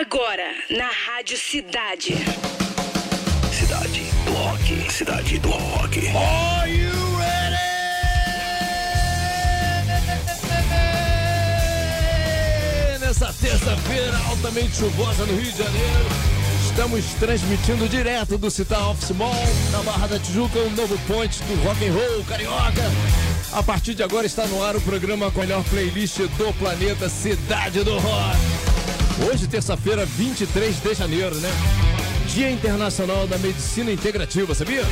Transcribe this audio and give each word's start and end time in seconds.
Agora, 0.00 0.54
na 0.70 0.86
Rádio 0.86 1.36
Cidade. 1.36 2.14
Cidade 3.52 4.02
do 4.24 4.32
Rock. 4.32 4.92
Cidade 4.92 5.38
do 5.40 5.48
Rock. 5.48 5.98
Are 6.10 6.70
you 6.70 6.92
ready? 7.18 7.56
Nessa 13.00 13.32
terça-feira 13.32 14.16
altamente 14.28 14.76
chuvosa 14.76 15.26
no 15.26 15.34
Rio 15.34 15.50
de 15.50 15.58
Janeiro, 15.58 16.06
estamos 16.70 17.04
transmitindo 17.14 17.88
direto 17.88 18.38
do 18.38 18.52
Citar 18.52 18.90
Office 18.90 19.10
Mall, 19.10 19.34
na 19.72 19.82
Barra 19.82 20.06
da 20.06 20.20
Tijuca, 20.20 20.60
um 20.60 20.70
novo 20.76 20.96
point 21.08 21.42
do 21.42 21.56
rock 21.64 21.84
and 21.84 21.92
roll 21.92 22.22
carioca. 22.22 22.84
A 23.52 23.64
partir 23.64 23.94
de 23.94 24.04
agora 24.04 24.26
está 24.26 24.46
no 24.46 24.62
ar 24.62 24.76
o 24.76 24.80
programa 24.80 25.28
com 25.32 25.40
a 25.40 25.44
melhor 25.44 25.64
playlist 25.64 26.18
do 26.18 26.52
planeta 26.54 27.08
Cidade 27.08 27.82
do 27.82 27.98
Rock. 27.98 28.47
Hoje, 29.26 29.48
terça-feira, 29.48 30.06
23 30.06 30.76
de 30.76 30.94
janeiro, 30.94 31.34
né? 31.36 31.50
Dia 32.28 32.50
Internacional 32.50 33.26
da 33.26 33.36
Medicina 33.38 33.90
Integrativa, 33.90 34.54
sabia? 34.54 34.82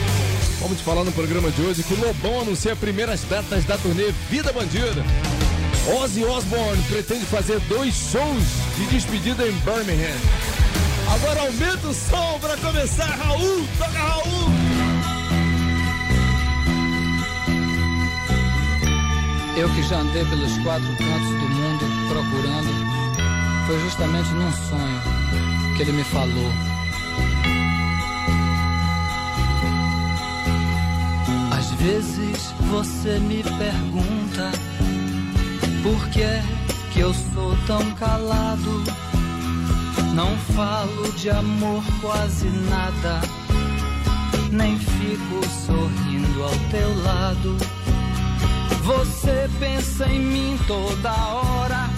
Vamos 0.60 0.78
te 0.78 0.84
falar 0.84 1.04
no 1.04 1.12
programa 1.12 1.50
de 1.50 1.62
hoje 1.62 1.82
que 1.84 1.94
o 1.94 2.00
Lobão 2.00 2.40
anuncia 2.40 2.74
primeiras 2.74 3.22
datas 3.22 3.64
da 3.64 3.78
turnê 3.78 4.12
Vida 4.28 4.52
Bandida. 4.52 5.04
Ozzy 5.98 6.24
Osbourne 6.24 6.82
pretende 6.88 7.24
fazer 7.26 7.60
dois 7.68 7.94
shows 7.94 8.42
de 8.76 8.86
despedida 8.86 9.46
em 9.46 9.52
Birmingham. 9.52 10.16
Agora 11.14 11.42
aumenta 11.42 11.86
o 11.86 11.94
som 11.94 12.38
para 12.40 12.56
começar, 12.56 13.06
Raul! 13.06 13.64
Toca, 13.78 13.98
Raul! 13.98 14.50
Eu 19.56 19.68
que 19.70 19.82
já 19.84 20.00
andei 20.00 20.24
pelos 20.24 20.58
quatro 20.58 20.88
cantos 20.96 21.28
do 21.28 21.48
mundo 21.48 22.08
procurando, 22.08 22.95
foi 23.66 23.80
justamente 23.80 24.30
num 24.30 24.52
sonho 24.52 25.00
que 25.76 25.82
ele 25.82 25.92
me 25.92 26.04
falou. 26.04 26.52
Às 31.50 31.70
vezes 31.72 32.54
você 32.70 33.18
me 33.18 33.42
pergunta 33.42 34.52
por 35.82 36.08
que 36.10 36.22
é 36.22 36.42
que 36.92 37.00
eu 37.00 37.12
sou 37.12 37.56
tão 37.66 37.90
calado. 37.94 38.84
Não 40.14 40.36
falo 40.54 41.12
de 41.12 41.28
amor 41.28 41.82
quase 42.00 42.48
nada, 42.70 43.20
nem 44.50 44.78
fico 44.78 45.44
sorrindo 45.66 46.42
ao 46.44 46.56
teu 46.70 47.02
lado. 47.02 47.56
Você 48.84 49.50
pensa 49.58 50.06
em 50.08 50.20
mim 50.20 50.58
toda 50.68 51.12
hora, 51.12 51.90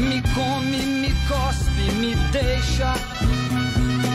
me 0.00 0.22
come, 0.34 0.78
me 1.02 1.12
cospe, 1.28 1.92
me 2.00 2.14
deixa. 2.32 2.94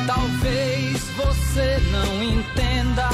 Talvez 0.08 1.02
você 1.18 1.80
não 1.92 2.24
entenda, 2.24 3.10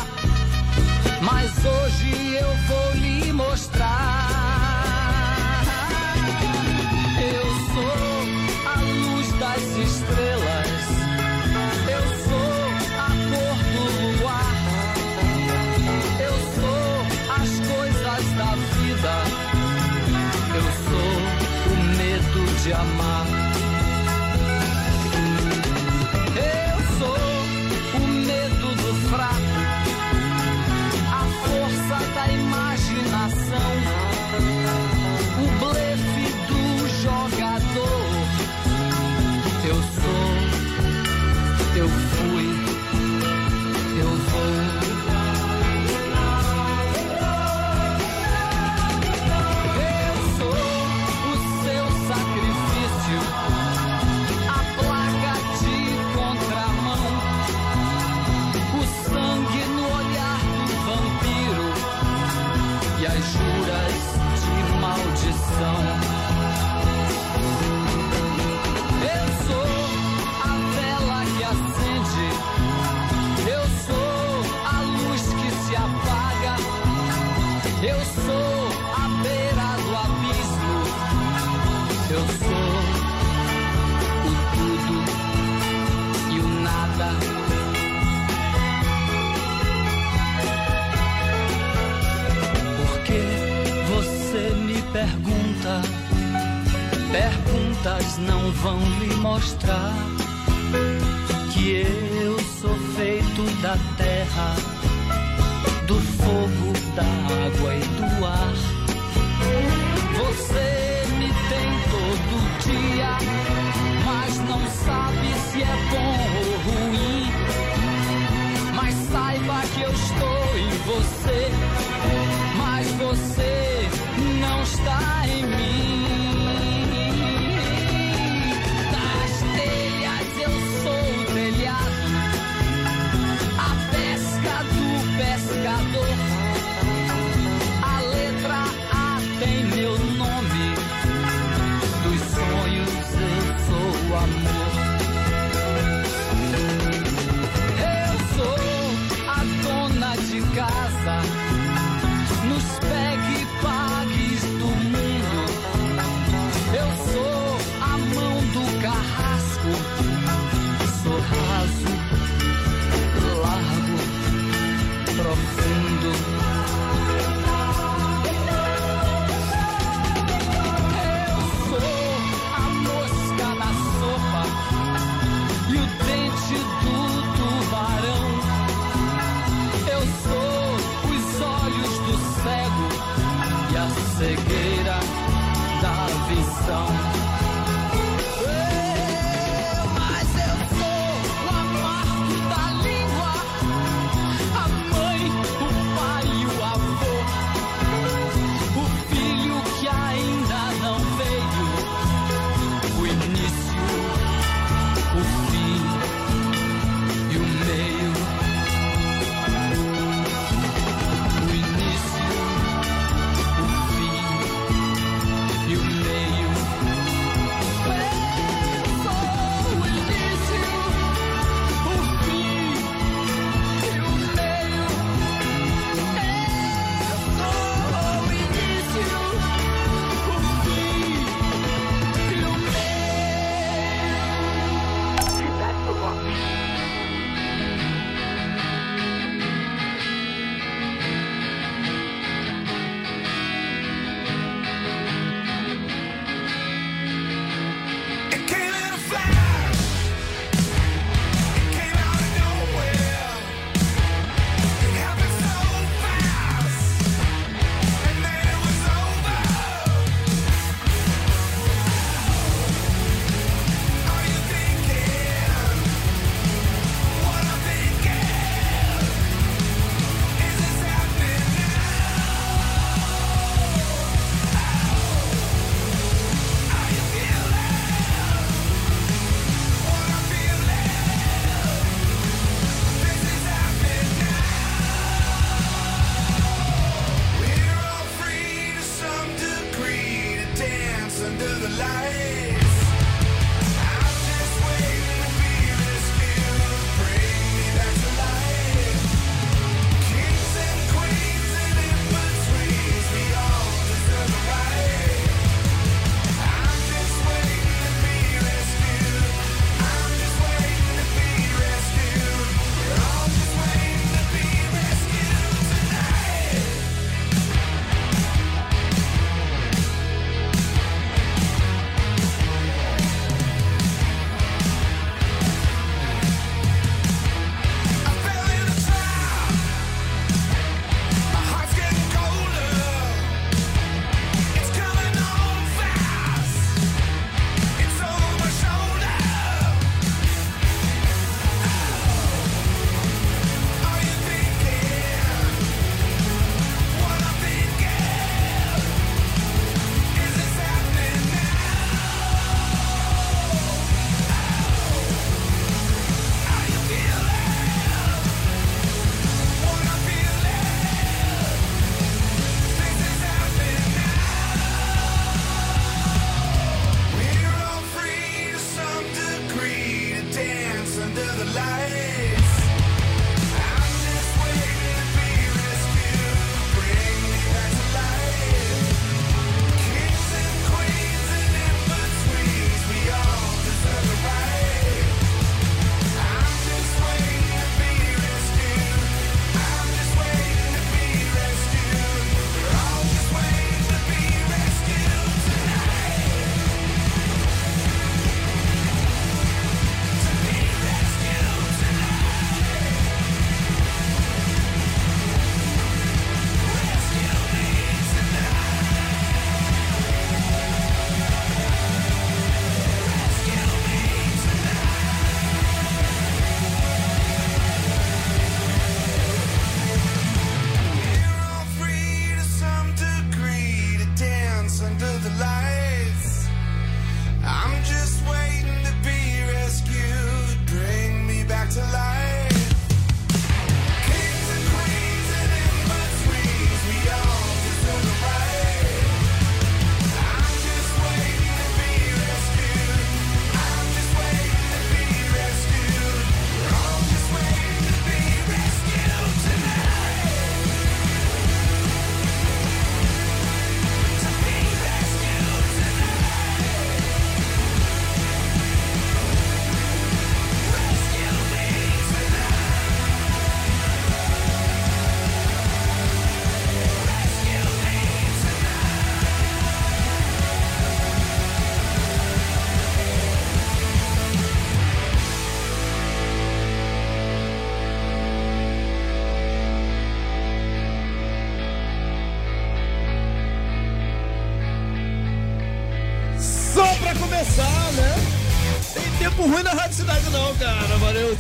mas 1.21 1.51
hoje 1.65 2.35
eu 2.35 2.55
vou 2.67 2.93
lhe 2.93 3.33
mostrar. 3.33 4.50
Amar. 22.81 23.20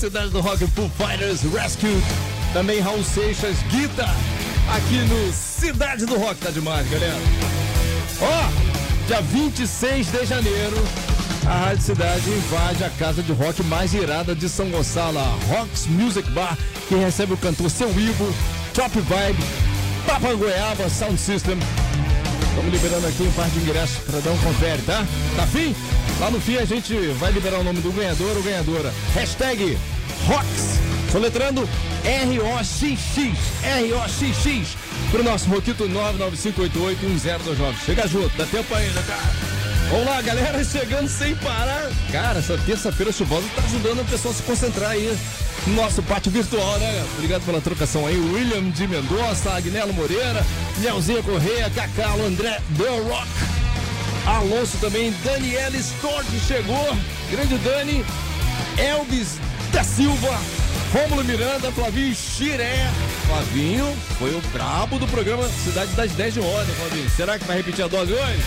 Cidade 0.01 0.31
do 0.31 0.41
Rock, 0.41 0.65
Foo 0.65 0.89
Fighters, 0.97 1.43
Rescue. 1.53 2.01
Também 2.53 2.79
Raul 2.79 3.03
Seixas, 3.03 3.55
Guita. 3.69 4.09
Aqui 4.75 4.97
no 5.07 5.31
Cidade 5.31 6.07
do 6.07 6.17
Rock, 6.17 6.41
tá 6.41 6.49
demais, 6.49 6.89
galera. 6.89 7.19
Ó, 8.19 9.05
dia 9.05 9.21
26 9.21 10.11
de 10.11 10.25
janeiro, 10.25 10.75
a 11.45 11.65
Rádio 11.65 11.83
Cidade 11.83 12.27
invade 12.31 12.83
a 12.83 12.89
casa 12.89 13.21
de 13.21 13.31
rock 13.31 13.61
mais 13.61 13.93
irada 13.93 14.33
de 14.33 14.49
São 14.49 14.71
Gonçalo, 14.71 15.19
a 15.19 15.37
Rocks 15.47 15.85
Music 15.85 16.27
Bar, 16.31 16.57
que 16.89 16.95
recebe 16.95 17.33
o 17.33 17.37
cantor 17.37 17.69
Seu 17.69 17.89
Ivo, 17.91 18.33
Top 18.73 18.99
Vibe, 18.99 19.43
Papa 20.07 20.33
Goiaba, 20.33 20.89
Sound 20.89 21.19
System. 21.19 21.59
Estamos 22.49 22.73
liberando 22.73 23.05
aqui 23.05 23.21
um 23.21 23.31
par 23.33 23.47
de 23.51 23.59
ingressos 23.59 23.97
para 23.99 24.19
dar 24.19 24.31
um 24.31 24.37
confere, 24.39 24.81
tá? 24.81 25.05
Tá 25.35 25.45
fim? 25.45 25.75
Lá 26.19 26.29
no 26.29 26.41
fim 26.41 26.57
a 26.57 26.65
gente 26.65 26.95
vai 27.19 27.31
liberar 27.31 27.59
o 27.59 27.63
nome 27.63 27.81
do 27.81 27.91
ganhador 27.91 28.35
ou 28.35 28.43
ganhadora. 28.43 28.93
Hashtag 29.13 29.77
Rocks. 30.31 30.79
Soletrando 31.11 31.67
R-O-X-X. 32.05 33.37
R-O-X-X. 33.63 34.77
Pro 35.11 35.23
nosso 35.23 35.49
Roquito 35.49 35.83
995881029. 35.89 37.75
Chega 37.85 38.07
junto, 38.07 38.29
dá 38.37 38.45
tempo 38.45 38.73
ainda, 38.73 39.01
cara. 39.01 39.21
Vamos 39.89 40.05
lá, 40.05 40.21
galera, 40.21 40.63
chegando 40.63 41.09
sem 41.09 41.35
parar. 41.35 41.91
Cara, 42.13 42.39
essa 42.39 42.57
terça-feira 42.59 43.11
chuvosa 43.11 43.45
tá 43.53 43.61
ajudando 43.63 43.99
a 43.99 44.03
pessoa 44.05 44.33
a 44.33 44.37
se 44.37 44.43
concentrar 44.43 44.91
aí 44.91 45.17
no 45.67 45.75
nosso 45.75 46.01
pátio 46.03 46.31
virtual, 46.31 46.79
né? 46.79 47.05
Obrigado 47.17 47.43
pela 47.43 47.59
trocação 47.59 48.07
aí. 48.07 48.15
William 48.17 48.69
de 48.69 48.87
Mendonça, 48.87 49.51
Agnello 49.51 49.93
Moreira, 49.93 50.45
Nelzinha 50.77 51.21
Correia, 51.21 51.69
Cacalo, 51.71 52.25
André 52.25 52.61
The 52.77 52.87
Rock. 53.09 53.27
Alonso 54.25 54.77
também, 54.77 55.13
Daniela 55.25 55.75
Stork 55.75 56.25
chegou. 56.47 56.95
Grande 57.29 57.57
Dani, 57.57 58.05
Elvis 58.77 59.39
da 59.71 59.83
Silva, 59.83 60.39
Rômulo 60.93 61.23
Miranda, 61.23 61.71
Flavinho 61.71 62.13
Xiré. 62.13 62.89
Flavinho 63.27 63.95
foi 64.19 64.35
o 64.35 64.41
brabo 64.53 64.99
do 64.99 65.07
programa 65.07 65.47
Cidade 65.47 65.91
das 65.93 66.11
10 66.11 66.33
de 66.33 66.39
ontem, 66.39 66.73
Flavinho. 66.73 67.09
Será 67.09 67.39
que 67.39 67.45
vai 67.45 67.57
repetir 67.57 67.85
a 67.85 67.87
dose 67.87 68.11
hoje? 68.11 68.41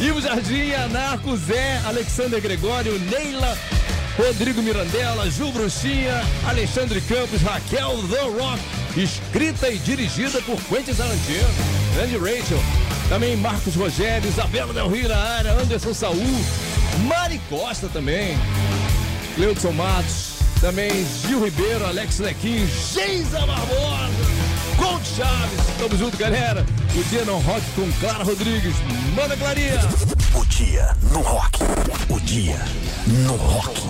Ivo 0.00 0.20
Jardim, 0.20 0.72
Anarco, 0.72 1.36
Zé, 1.36 1.80
Alexander 1.86 2.40
Gregório, 2.40 2.98
Neila, 2.98 3.56
Rodrigo 4.16 4.60
Mirandela, 4.62 5.30
Ju 5.30 5.50
Bruxinha, 5.52 6.22
Alexandre 6.46 7.00
Campos, 7.00 7.40
Raquel 7.42 7.96
The 8.10 8.20
Rock, 8.20 8.60
escrita 8.96 9.68
e 9.68 9.78
dirigida 9.78 10.40
por 10.42 10.60
Quentin 10.64 10.94
Tarantino, 10.94 11.48
grande 11.94 12.16
Rachel. 12.18 12.62
Também 13.08 13.36
Marcos 13.36 13.74
Rogério, 13.74 14.28
Isabela 14.28 14.72
Del 14.72 14.88
Rio 14.88 15.08
na 15.08 15.16
área, 15.16 15.52
Anderson 15.52 15.94
Saul, 15.94 16.16
Mari 17.06 17.40
Costa 17.48 17.88
também, 17.88 18.38
Cleudson 19.34 19.72
Matos, 19.72 20.31
também 20.62 21.04
Gil 21.26 21.44
Ribeiro, 21.44 21.84
Alex 21.84 22.20
Lequim, 22.20 22.64
Geisa 22.68 23.44
Barbosa, 23.44 24.08
Gold 24.76 25.04
Chaves. 25.04 25.60
Tamo 25.76 25.98
junto, 25.98 26.16
galera. 26.16 26.64
O 26.96 27.02
dia 27.10 27.24
no 27.24 27.38
rock 27.38 27.62
com 27.74 27.90
Clara 27.98 28.22
Rodrigues. 28.22 28.76
Manda, 29.16 29.36
Clarinha. 29.36 29.80
O 30.40 30.46
dia 30.46 30.96
no 31.10 31.20
rock. 31.20 31.58
O 32.08 32.20
dia 32.20 32.60
no 33.08 33.34
rock. 33.34 33.80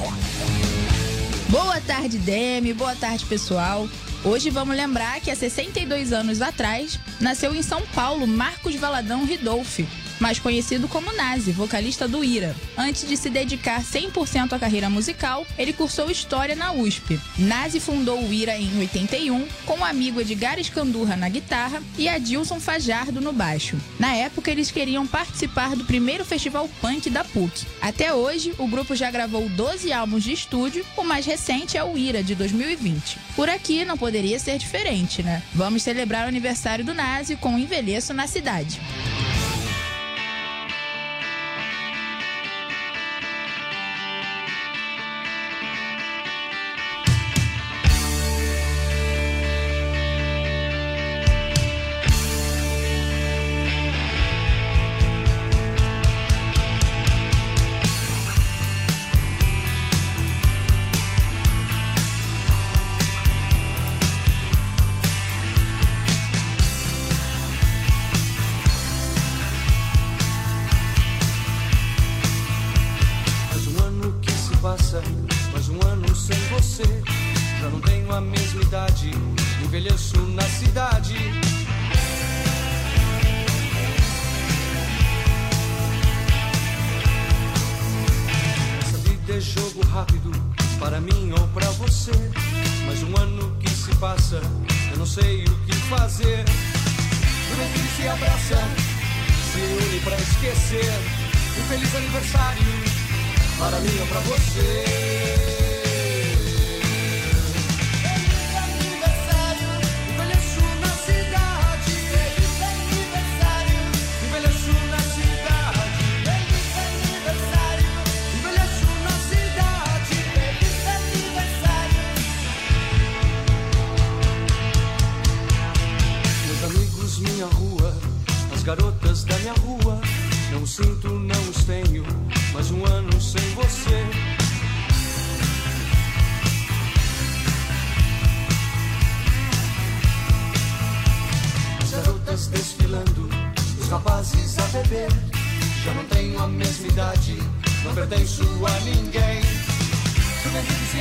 Boa 1.50 1.78
tarde, 1.82 2.16
Demi. 2.16 2.72
Boa 2.72 2.96
tarde, 2.96 3.26
pessoal. 3.26 3.86
Hoje 4.24 4.48
vamos 4.48 4.74
lembrar 4.74 5.20
que 5.20 5.30
há 5.30 5.36
62 5.36 6.10
anos 6.10 6.40
atrás 6.40 6.98
nasceu 7.20 7.54
em 7.54 7.60
São 7.60 7.82
Paulo 7.94 8.26
Marcos 8.26 8.76
Valadão 8.76 9.26
Ridolfi, 9.26 9.86
mais 10.22 10.38
conhecido 10.38 10.86
como 10.86 11.12
Nazi, 11.12 11.50
vocalista 11.50 12.06
do 12.06 12.22
Ira. 12.22 12.54
Antes 12.78 13.08
de 13.08 13.16
se 13.16 13.28
dedicar 13.28 13.82
100% 13.82 14.52
à 14.52 14.58
carreira 14.58 14.88
musical, 14.88 15.44
ele 15.58 15.72
cursou 15.72 16.12
História 16.12 16.54
na 16.54 16.72
USP. 16.72 17.18
Nazi 17.36 17.80
fundou 17.80 18.22
o 18.22 18.32
Ira 18.32 18.56
em 18.56 18.78
81, 18.78 19.44
com 19.66 19.80
o 19.80 19.84
amigo 19.84 20.20
Edgar 20.20 20.60
Escandurra 20.60 21.16
na 21.16 21.28
guitarra 21.28 21.82
e 21.98 22.08
Adilson 22.08 22.60
Fajardo 22.60 23.20
no 23.20 23.32
baixo. 23.32 23.76
Na 23.98 24.14
época, 24.14 24.48
eles 24.48 24.70
queriam 24.70 25.04
participar 25.08 25.74
do 25.74 25.84
primeiro 25.84 26.24
festival 26.24 26.70
punk 26.80 27.10
da 27.10 27.24
PUC. 27.24 27.66
Até 27.80 28.14
hoje, 28.14 28.54
o 28.58 28.68
grupo 28.68 28.94
já 28.94 29.10
gravou 29.10 29.48
12 29.48 29.92
álbuns 29.92 30.22
de 30.22 30.32
estúdio, 30.32 30.86
o 30.96 31.02
mais 31.02 31.26
recente 31.26 31.76
é 31.76 31.82
o 31.82 31.98
Ira, 31.98 32.22
de 32.22 32.36
2020. 32.36 33.18
Por 33.34 33.50
aqui 33.50 33.84
não 33.84 33.98
poderia 33.98 34.38
ser 34.38 34.56
diferente, 34.56 35.20
né? 35.20 35.42
Vamos 35.52 35.82
celebrar 35.82 36.26
o 36.26 36.28
aniversário 36.28 36.84
do 36.84 36.94
Nazi 36.94 37.34
com 37.34 37.56
o 37.56 37.58
Envelheço 37.58 38.14
na 38.14 38.28
Cidade. 38.28 38.80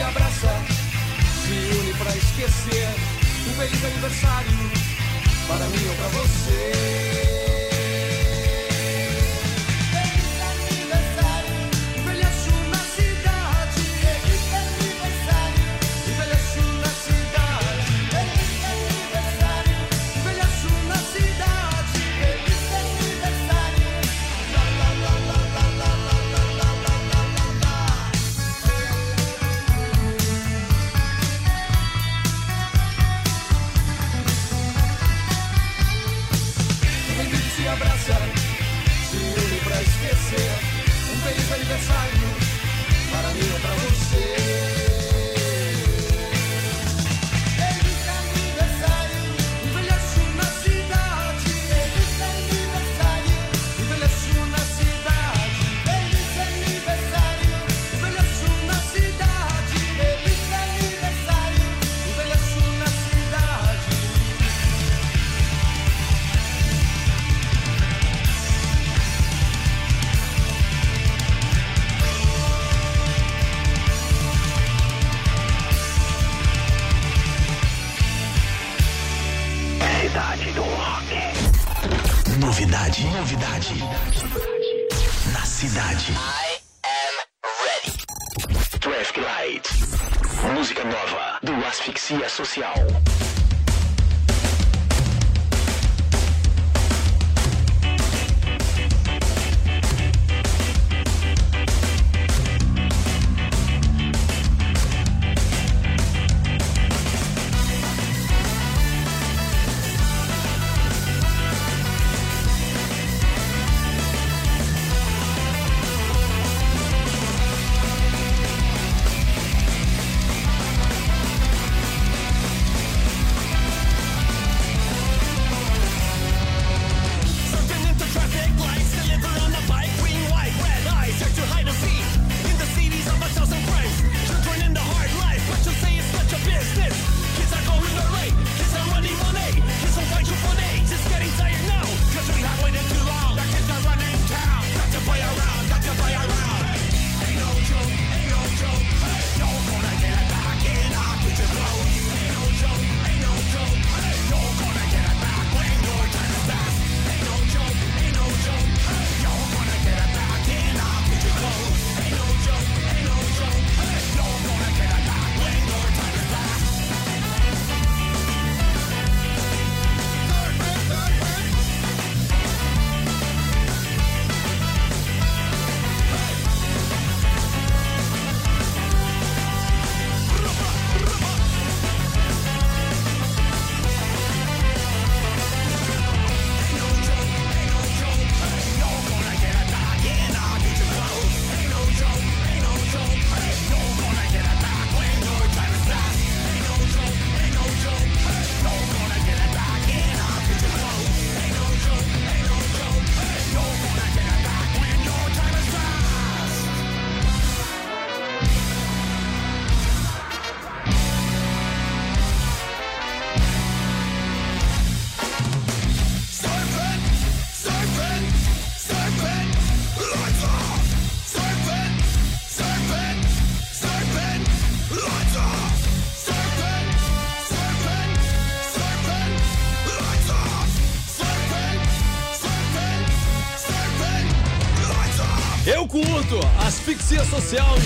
Abraça, 0.02 0.54
se 1.44 1.78
une 1.78 1.94
pra 1.94 2.16
esquecer. 2.16 2.90
Um 3.48 3.54
feliz 3.54 3.86
aniversário 3.86 4.52
para 5.48 5.66
mim 5.66 5.88
ou 5.90 5.96
pra 5.96 6.08
você. 6.08 7.31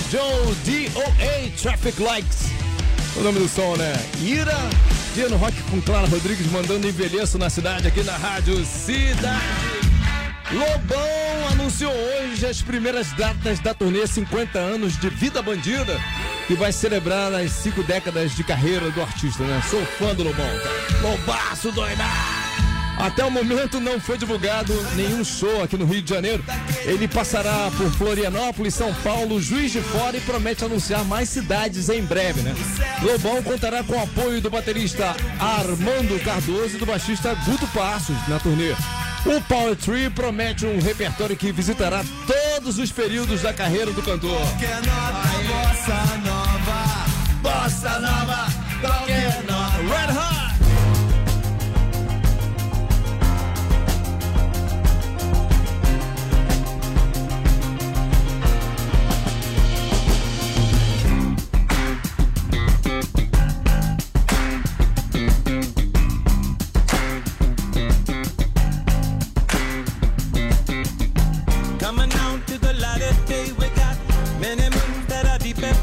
E 0.05 0.09
John 0.09 0.53
DOA 0.65 1.51
Traffic 1.61 2.01
Lights. 2.01 2.47
O 3.15 3.21
nome 3.21 3.39
do 3.39 3.47
som, 3.47 3.75
né? 3.75 3.93
Ira, 4.21 4.55
dia 5.13 5.29
no 5.29 5.37
rock 5.37 5.53
com 5.63 5.81
Clara 5.81 6.07
Rodrigues 6.07 6.51
mandando 6.51 6.87
envelheço 6.87 7.37
na 7.37 7.49
cidade 7.49 7.87
aqui 7.87 8.03
na 8.03 8.15
Rádio 8.15 8.63
Cidade. 8.65 9.43
Lobão 10.51 11.47
anunciou 11.51 11.91
hoje 11.91 12.45
as 12.45 12.61
primeiras 12.61 13.11
datas 13.13 13.59
da 13.59 13.73
turnê 13.73 14.05
50 14.05 14.59
anos 14.59 14.97
de 14.97 15.09
Vida 15.09 15.41
Bandida, 15.41 15.99
que 16.47 16.53
vai 16.53 16.71
celebrar 16.71 17.33
as 17.33 17.51
cinco 17.51 17.81
décadas 17.83 18.35
de 18.35 18.43
carreira 18.43 18.91
do 18.91 19.01
artista, 19.01 19.43
né? 19.43 19.61
Sou 19.69 19.83
fã 19.85 20.13
do 20.13 20.23
Lobão. 20.23 20.49
Lobaço 21.01 21.71
doidado! 21.71 22.24
Até 22.97 23.23
o 23.23 23.31
momento 23.31 23.79
não 23.79 23.99
foi 23.99 24.17
divulgado 24.17 24.73
nenhum 24.95 25.23
show 25.23 25.63
aqui 25.63 25.77
no 25.77 25.85
Rio 25.85 26.01
de 26.01 26.13
Janeiro. 26.13 26.43
Ele 26.85 27.07
passará 27.07 27.69
por 27.77 27.91
Florianópolis, 27.91 28.73
São 28.73 28.93
Paulo, 28.95 29.41
Juiz 29.41 29.71
de 29.71 29.81
Fora 29.81 30.17
e 30.17 30.21
promete 30.21 30.63
anunciar 30.63 31.03
mais 31.03 31.29
cidades 31.29 31.89
em 31.89 32.01
breve, 32.01 32.41
né? 32.41 32.55
Lobão 33.01 33.43
contará 33.43 33.83
com 33.83 33.93
o 33.93 34.03
apoio 34.03 34.41
do 34.41 34.49
baterista 34.49 35.15
Armando 35.39 36.23
Cardoso 36.23 36.75
e 36.75 36.79
do 36.79 36.85
baixista 36.85 37.35
Guto 37.45 37.67
Passos 37.67 38.15
na 38.27 38.39
turnê. 38.39 38.73
O 39.25 39.41
Power 39.41 39.75
Tree 39.75 40.09
promete 40.09 40.65
um 40.65 40.79
repertório 40.79 41.35
que 41.35 41.51
visitará 41.51 42.03
todos 42.27 42.77
os 42.77 42.91
períodos 42.91 43.41
da 43.41 43.51
carreira 43.51 43.91
do 43.91 44.01
cantor. 44.03 44.39
Bossa 44.39 46.17
nova, 46.23 47.05
Bossa 47.41 47.99
Nova, 47.99 48.47
qualquer 48.81 49.43
nova, 49.47 49.77
Red 49.77 50.13
Hot! 50.13 50.44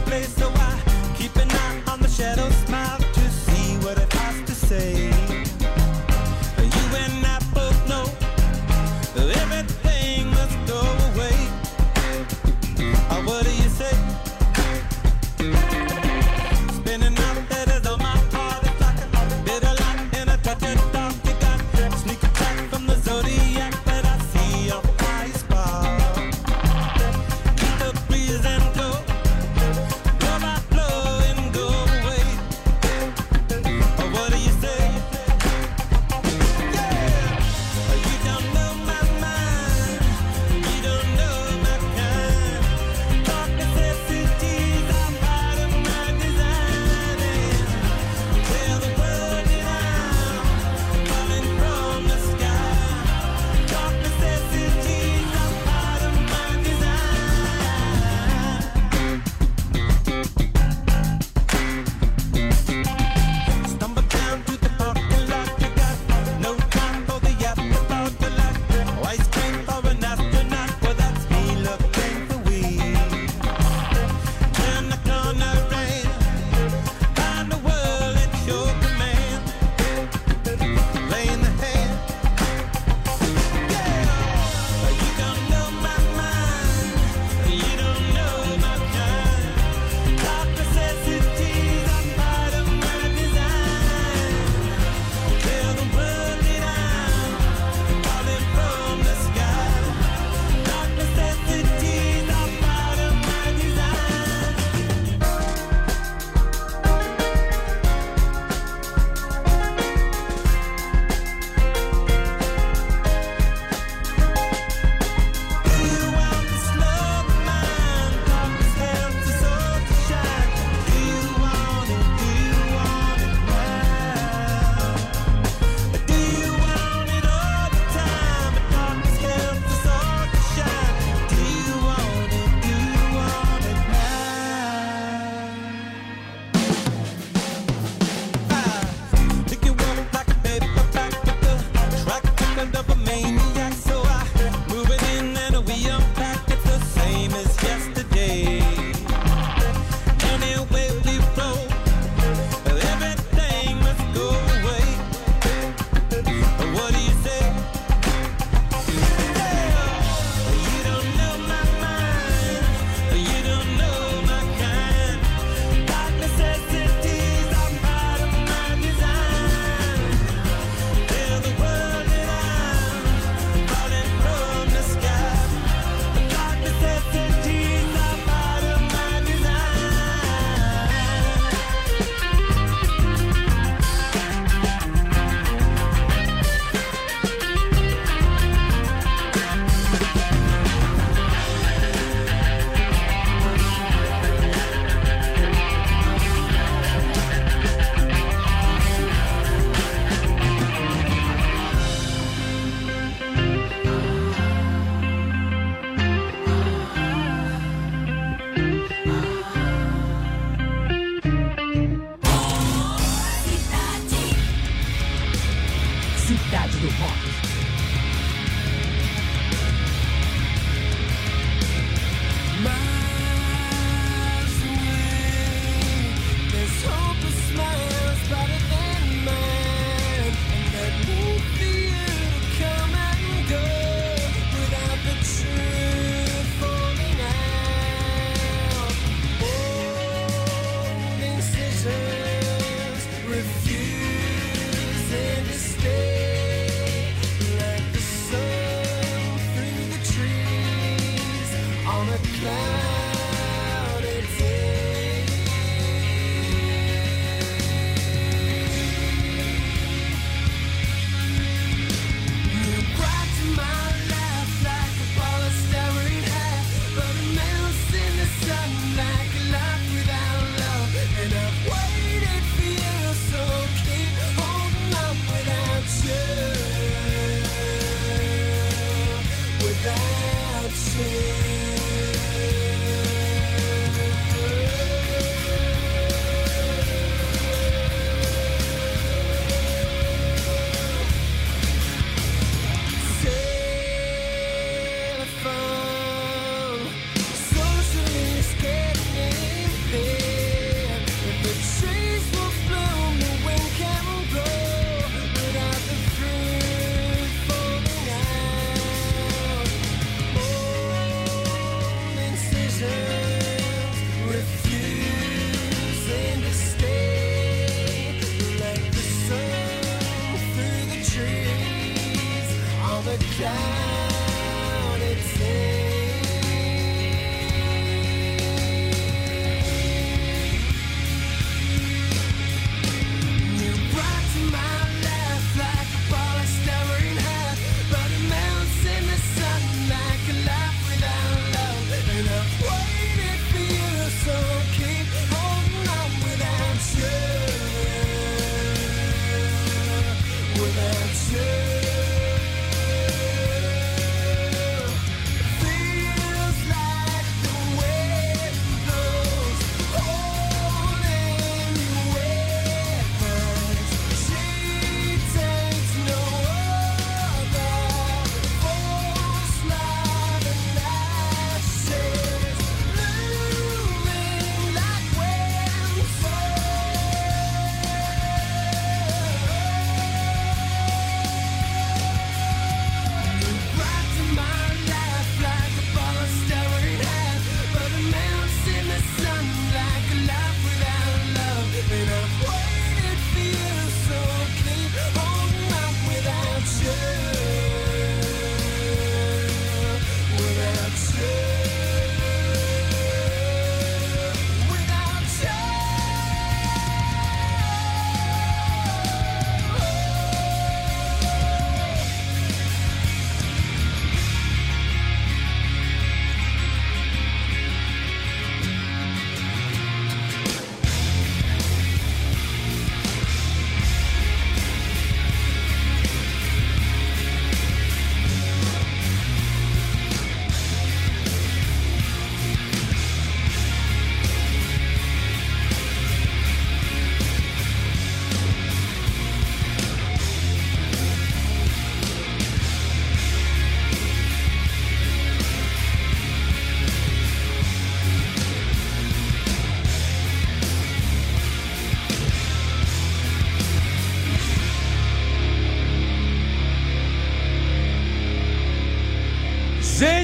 Place. 0.04 0.41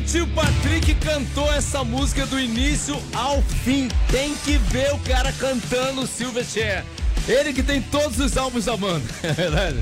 Gente, 0.08 0.20
o 0.22 0.26
Patrick 0.28 0.94
cantou 0.94 1.52
essa 1.52 1.84
música 1.84 2.24
do 2.24 2.40
início 2.40 2.96
ao 3.12 3.42
fim. 3.42 3.88
Tem 4.10 4.34
que 4.36 4.56
ver 4.56 4.90
o 4.94 4.98
cara 5.00 5.30
cantando 5.32 6.06
Silverchair. 6.06 6.82
Ele 7.28 7.52
que 7.52 7.62
tem 7.62 7.82
todos 7.82 8.18
os 8.18 8.34
álbuns 8.38 8.64
da 8.64 8.74
banda. 8.76 9.04
É 9.22 9.32
verdade? 9.34 9.76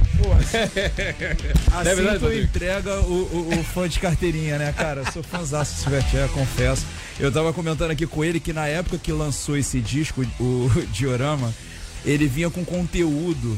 Assim 1.72 1.88
É 1.90 1.94
verdade, 1.94 2.18
tu 2.18 2.22
Patrick? 2.24 2.42
entrega 2.44 3.00
o, 3.02 3.12
o- 3.12 3.58
o 3.60 3.64
fã 3.64 3.88
de 3.88 4.00
carteirinha, 4.00 4.58
né, 4.58 4.74
cara? 4.76 5.02
Eu 5.06 5.12
sou 5.12 5.22
fãzaço 5.22 5.74
do 5.76 5.80
Silverchair, 5.82 6.28
confesso. 6.30 6.84
Eu 7.20 7.30
tava 7.30 7.52
comentando 7.52 7.92
aqui 7.92 8.04
com 8.06 8.24
ele 8.24 8.40
que 8.40 8.52
na 8.52 8.66
época 8.66 8.98
que 8.98 9.12
lançou 9.12 9.56
esse 9.56 9.80
disco, 9.80 10.26
o 10.40 10.68
Diorama, 10.92 11.54
ele 12.04 12.26
vinha 12.26 12.50
com 12.50 12.64
conteúdo 12.64 13.56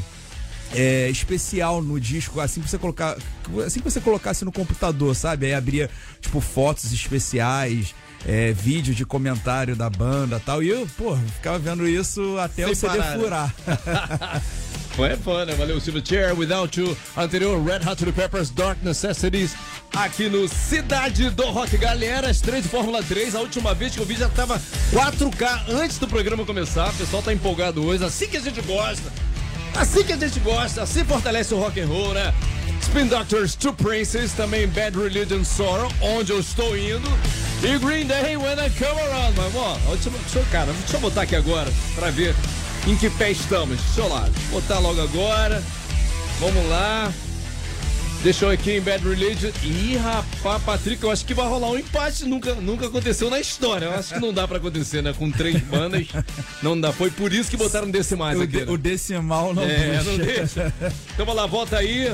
é, 0.73 1.09
especial 1.09 1.81
no 1.81 1.99
disco, 1.99 2.39
assim 2.39 2.61
que 2.61 2.69
você 2.69 2.77
colocar, 2.77 3.17
assim 3.65 3.79
que 3.79 3.89
você 3.89 3.99
colocasse 3.99 4.45
no 4.45 4.51
computador, 4.51 5.15
sabe? 5.15 5.47
Aí 5.47 5.53
abria 5.53 5.89
tipo 6.21 6.39
fotos 6.39 6.91
especiais, 6.91 7.95
é, 8.25 8.51
vídeo 8.51 8.93
de 8.93 9.05
comentário 9.05 9.75
da 9.75 9.89
banda, 9.89 10.37
e 10.37 10.39
tal. 10.39 10.63
E 10.63 10.69
eu, 10.69 10.87
pô, 10.97 11.15
ficava 11.15 11.57
vendo 11.57 11.87
isso 11.87 12.37
até 12.37 12.63
Sem 12.63 12.73
o 12.73 12.75
CD 12.75 12.97
parar, 12.97 13.17
né? 13.17 13.23
furar. 13.23 14.41
Foi 14.99 15.15
fã, 15.15 15.45
né? 15.45 15.55
Valeu, 15.55 15.79
Silverchair, 15.79 16.37
Without 16.37 16.77
You. 16.77 16.97
Anterior, 17.15 17.63
Red 17.63 17.89
Hot 17.89 17.97
Chili 17.97 18.11
Peppers, 18.11 18.49
Dark 18.49 18.83
Necessities. 18.83 19.55
Aqui 19.95 20.27
no 20.27 20.45
Cidade 20.49 21.29
do 21.29 21.45
Rock. 21.45 21.77
Galera, 21.77 22.29
as 22.29 22.41
três 22.41 22.63
de 22.63 22.69
Fórmula 22.69 23.01
3. 23.01 23.33
A 23.33 23.39
última 23.39 23.73
vez 23.73 23.95
que 23.95 24.01
eu 24.01 24.05
vi 24.05 24.15
já 24.15 24.27
tava 24.27 24.59
4K 24.91 25.69
antes 25.69 25.97
do 25.99 26.07
programa 26.07 26.45
começar. 26.45 26.89
O 26.89 26.93
pessoal 26.95 27.23
tá 27.23 27.31
empolgado 27.31 27.81
hoje. 27.85 28.03
Assim 28.03 28.27
que 28.27 28.35
a 28.35 28.41
gente 28.41 28.61
gosta. 28.63 29.09
Assim 29.79 30.03
que 30.03 30.11
a 30.11 30.17
gente 30.17 30.39
gosta. 30.41 30.83
Assim 30.83 31.05
fortalece 31.05 31.53
o 31.53 31.57
rock 31.57 31.79
and 31.79 31.87
roll, 31.87 32.13
né? 32.13 32.33
Spin 32.81 33.07
Doctors, 33.07 33.55
Two 33.55 33.73
Princes, 33.73 34.33
também 34.33 34.67
Bad 34.67 34.97
Religion 34.97 35.43
Sorrow, 35.45 35.89
onde 36.01 36.33
eu 36.33 36.39
estou 36.39 36.77
indo. 36.77 37.07
E 37.63 37.77
Green 37.77 38.05
Day, 38.05 38.35
When 38.35 38.53
I 38.53 38.69
Come 38.71 38.99
Around. 39.01 39.37
Mas, 39.37 39.55
ó, 39.55 39.77
deixa, 39.91 40.09
deixa 40.09 40.49
cara, 40.51 40.73
deixa 40.73 40.97
eu 40.97 40.99
botar 40.99 41.21
aqui 41.21 41.35
agora 41.35 41.71
pra 41.95 42.09
ver 42.09 42.35
em 42.85 42.95
que 42.97 43.09
pé 43.09 43.31
estamos. 43.31 43.79
Deixa 43.79 44.01
eu 44.01 44.09
lá, 44.09 44.27
botar 44.51 44.79
logo 44.79 45.01
agora. 45.01 45.63
Vamos 46.39 46.69
lá. 46.69 47.11
Deixa 48.21 48.43
eu 48.45 48.49
aqui 48.49 48.71
em 48.73 48.81
Bad 48.81 49.07
Religion. 49.07 49.49
Ih, 49.63 49.95
rapaz, 49.95 50.61
Patrick, 50.63 51.01
eu 51.01 51.09
acho 51.09 51.25
que 51.25 51.33
vai 51.33 51.47
rolar 51.47 51.69
um 51.69 51.77
empate. 51.79 52.25
Nunca, 52.25 52.53
nunca 52.55 52.87
aconteceu 52.87 53.29
na 53.29 53.39
história. 53.39 53.85
Eu 53.85 53.93
acho 53.95 54.13
que 54.15 54.19
não 54.19 54.33
dá 54.33 54.45
pra 54.45 54.57
acontecer, 54.57 55.01
né? 55.01 55.13
Com 55.17 55.31
três 55.31 55.57
bandas. 55.63 56.05
Não 56.61 56.79
dá. 56.79 56.91
Foi 56.91 57.09
por 57.09 57.31
isso 57.31 57.49
que 57.49 57.55
botaram 57.55 57.89
decimais 57.89 58.37
O, 58.37 58.41
aqui. 58.43 58.57
de- 58.57 58.65
né? 58.65 58.71
o 58.71 58.77
decimal 58.77 59.53
não 59.53 59.63
É, 59.63 60.01
não 60.03 60.17
deixa. 60.17 60.73
Então 61.13 61.25
vamos 61.25 61.35
lá, 61.35 61.45
volta 61.47 61.77
aí. 61.77 62.13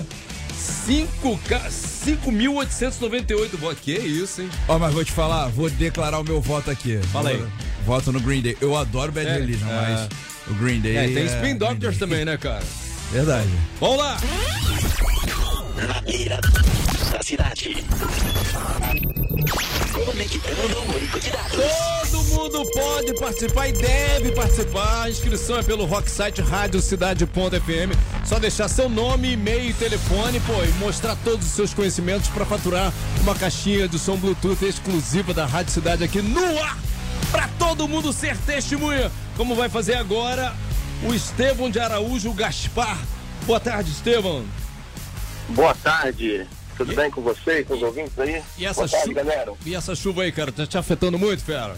5K, 0.87 1.69
5.898 1.69 3.57
votos. 3.57 3.79
Que 3.81 3.93
isso, 3.93 4.41
hein? 4.43 4.49
Ó, 4.67 4.77
mas 4.77 4.93
vou 4.93 5.03
te 5.03 5.11
falar, 5.11 5.47
vou 5.47 5.69
declarar 5.71 6.19
o 6.19 6.23
meu 6.23 6.39
voto 6.39 6.69
aqui. 6.69 6.99
Fala 7.11 7.31
aí. 7.31 7.43
Voto 7.83 8.11
no 8.11 8.19
Green 8.19 8.41
Day. 8.41 8.55
Eu 8.61 8.77
adoro 8.77 9.11
Bad 9.11 9.27
É, 9.27 9.33
Religion, 9.39 9.67
é. 9.67 9.73
mas 9.73 10.07
o 10.49 10.53
Green 10.53 10.79
Day. 10.81 10.97
É, 10.97 11.07
tem 11.07 11.17
é 11.17 11.25
Spin 11.25 11.55
Doctors 11.57 11.97
também, 11.97 12.23
né, 12.25 12.37
cara? 12.37 12.63
Verdade. 13.11 13.49
Vamos 13.79 13.97
lá! 13.97 14.17
Na 15.75 16.01
beira 16.01 16.39
da 17.11 17.21
cidade. 17.21 17.83
Conectando 19.93 20.79
o 20.79 20.85
banco 20.85 21.19
de 21.19 21.29
dados. 21.29 22.11
Todo 22.11 22.23
mundo 22.23 22.71
pode 22.71 23.13
participar 23.15 23.67
e 23.67 23.73
deve 23.73 24.31
participar. 24.31 25.03
A 25.03 25.09
inscrição 25.09 25.57
é 25.57 25.63
pelo 25.63 25.85
rocksite 25.85 26.41
radiocidade.fm. 26.41 27.93
Só 28.23 28.39
deixar 28.39 28.69
seu 28.69 28.87
nome, 28.87 29.33
e-mail 29.33 29.69
e 29.69 29.73
telefone, 29.73 30.39
pô, 30.41 30.63
e 30.63 30.71
mostrar 30.79 31.17
todos 31.17 31.45
os 31.45 31.51
seus 31.51 31.73
conhecimentos 31.73 32.29
para 32.29 32.45
faturar 32.45 32.93
uma 33.21 33.35
caixinha 33.35 33.87
de 33.87 33.99
som 33.99 34.15
Bluetooth 34.15 34.63
exclusiva 34.65 35.33
da 35.33 35.45
Rádio 35.45 35.73
Cidade 35.73 36.03
aqui 36.05 36.21
no 36.21 36.63
ar. 36.63 36.77
Pra 37.31 37.49
todo 37.59 37.87
mundo 37.87 38.13
ser 38.13 38.37
testemunha. 38.37 39.11
Como 39.35 39.55
vai 39.55 39.67
fazer 39.67 39.95
agora 39.95 40.55
o 41.03 41.13
Estevão 41.13 41.69
de 41.69 41.79
Araújo 41.79 42.31
Gaspar. 42.31 42.97
Boa 43.45 43.59
tarde, 43.59 43.91
Estevão. 43.91 44.45
Boa 45.49 45.73
tarde. 45.75 46.45
Tudo 46.77 46.93
bem 46.93 47.09
com 47.09 47.21
vocês, 47.21 47.65
com 47.65 47.75
os 47.75 47.81
ouvintes 47.81 48.17
aí? 48.19 48.43
E 48.57 48.65
essa, 48.65 48.81
Boa 48.81 48.89
tarde, 48.89 49.07
chu- 49.07 49.13
galera. 49.13 49.53
e 49.65 49.75
essa 49.75 49.95
chuva 49.95 50.23
aí, 50.23 50.31
cara, 50.31 50.51
tá 50.51 50.65
te 50.65 50.77
afetando 50.77 51.17
muito, 51.17 51.43
fera? 51.43 51.75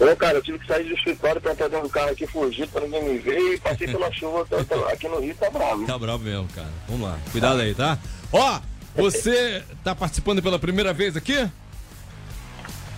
Ô, 0.00 0.16
cara, 0.16 0.38
eu 0.38 0.42
tive 0.42 0.58
que 0.58 0.66
sair 0.66 0.82
do 0.88 0.94
escritório 0.94 1.40
pra 1.40 1.52
entrar 1.52 1.68
dentro 1.68 1.86
do 1.86 1.90
carro 1.92 2.08
aqui 2.10 2.26
fugido 2.26 2.66
pra 2.68 2.80
ninguém 2.80 3.04
me 3.04 3.18
ver 3.18 3.38
e 3.54 3.60
passei 3.60 3.86
pela 3.86 4.10
chuva. 4.12 4.44
tô- 4.50 4.64
tô- 4.64 4.84
aqui 4.86 5.06
no 5.08 5.20
Rio 5.20 5.34
tá 5.36 5.48
bravo. 5.50 5.86
Tá 5.86 5.96
bravo 5.98 6.24
mesmo, 6.24 6.48
cara. 6.52 6.68
Vamos 6.88 7.06
lá. 7.06 7.16
Cuidado 7.30 7.60
aí, 7.60 7.74
tá? 7.74 7.96
Ó, 8.32 8.60
você 8.96 9.62
tá 9.84 9.94
participando 9.94 10.42
pela 10.42 10.58
primeira 10.58 10.92
vez 10.92 11.16
aqui? 11.16 11.48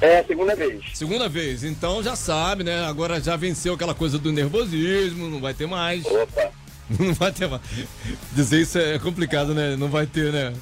É 0.00 0.22
segunda 0.24 0.54
vez. 0.56 0.82
Segunda 0.94 1.28
vez, 1.28 1.64
então 1.64 2.02
já 2.02 2.16
sabe, 2.16 2.64
né? 2.64 2.86
Agora 2.86 3.20
já 3.20 3.36
venceu 3.36 3.74
aquela 3.74 3.94
coisa 3.94 4.18
do 4.18 4.32
nervosismo, 4.32 5.28
não 5.28 5.40
vai 5.40 5.52
ter 5.52 5.66
mais. 5.66 6.04
Opa. 6.06 6.50
Não 6.98 7.12
vai 7.14 7.32
ter 7.32 7.48
mais. 7.48 7.60
Dizer 8.32 8.60
isso 8.60 8.78
é 8.78 8.98
complicado, 8.98 9.52
né? 9.54 9.76
Não 9.76 9.88
vai 9.88 10.06
ter, 10.06 10.32
né? 10.32 10.52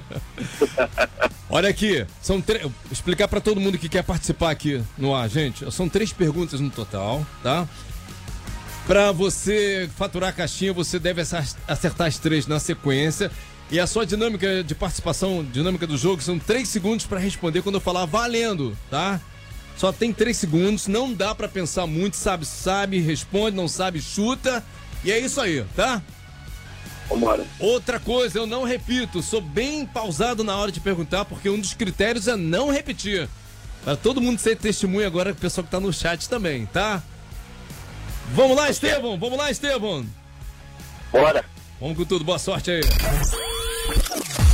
Olha 1.48 1.68
aqui, 1.68 2.06
são 2.22 2.40
três. 2.40 2.66
Explicar 2.90 3.28
pra 3.28 3.40
todo 3.40 3.60
mundo 3.60 3.78
que 3.78 3.88
quer 3.88 4.02
participar 4.02 4.50
aqui 4.50 4.82
no 4.96 5.14
ar, 5.14 5.28
gente. 5.28 5.70
São 5.72 5.88
três 5.88 6.12
perguntas 6.12 6.60
no 6.60 6.70
total, 6.70 7.26
tá? 7.42 7.66
Pra 8.86 9.12
você 9.12 9.88
faturar 9.96 10.30
a 10.30 10.32
caixinha, 10.32 10.72
você 10.72 10.98
deve 10.98 11.20
acer- 11.20 11.44
acertar 11.66 12.06
as 12.08 12.18
três 12.18 12.46
na 12.46 12.58
sequência. 12.58 13.30
E 13.70 13.78
a 13.78 13.86
sua 13.86 14.04
dinâmica 14.04 14.64
de 14.64 14.74
participação, 14.74 15.44
dinâmica 15.44 15.86
do 15.86 15.96
jogo, 15.96 16.20
são 16.20 16.40
três 16.40 16.68
segundos 16.68 17.06
pra 17.06 17.20
responder 17.20 17.62
quando 17.62 17.76
eu 17.76 17.80
falar 17.80 18.04
valendo, 18.04 18.76
tá? 18.90 19.20
Só 19.76 19.92
tem 19.92 20.12
três 20.12 20.36
segundos, 20.36 20.88
não 20.88 21.12
dá 21.12 21.34
pra 21.36 21.48
pensar 21.48 21.86
muito, 21.86 22.16
sabe, 22.16 22.44
sabe, 22.44 22.98
responde, 22.98 23.56
não 23.56 23.68
sabe, 23.68 24.00
chuta. 24.02 24.64
E 25.04 25.10
é 25.10 25.18
isso 25.18 25.40
aí, 25.40 25.64
tá? 25.74 26.02
Vambora. 27.08 27.44
Outra 27.58 27.98
coisa, 27.98 28.38
eu 28.38 28.46
não 28.46 28.62
repito, 28.64 29.22
sou 29.22 29.40
bem 29.40 29.84
pausado 29.84 30.44
na 30.44 30.56
hora 30.56 30.70
de 30.70 30.78
perguntar, 30.78 31.24
porque 31.24 31.50
um 31.50 31.58
dos 31.58 31.74
critérios 31.74 32.28
é 32.28 32.36
não 32.36 32.70
repetir. 32.70 33.28
Pra 33.82 33.96
todo 33.96 34.20
mundo 34.20 34.38
ser 34.38 34.56
testemunha 34.56 35.06
agora, 35.06 35.32
o 35.32 35.34
pessoal 35.34 35.64
que 35.64 35.70
tá 35.70 35.80
no 35.80 35.92
chat 35.92 36.28
também, 36.28 36.66
tá? 36.66 37.02
Vamos 38.32 38.56
lá, 38.56 38.70
Estevão! 38.70 39.18
Vamos 39.18 39.38
lá, 39.38 39.50
Estevão! 39.50 40.06
Bora. 41.10 41.44
Vamos 41.80 41.96
com 41.96 42.04
tudo, 42.04 42.24
boa 42.24 42.38
sorte 42.38 42.70
aí. 42.70 42.80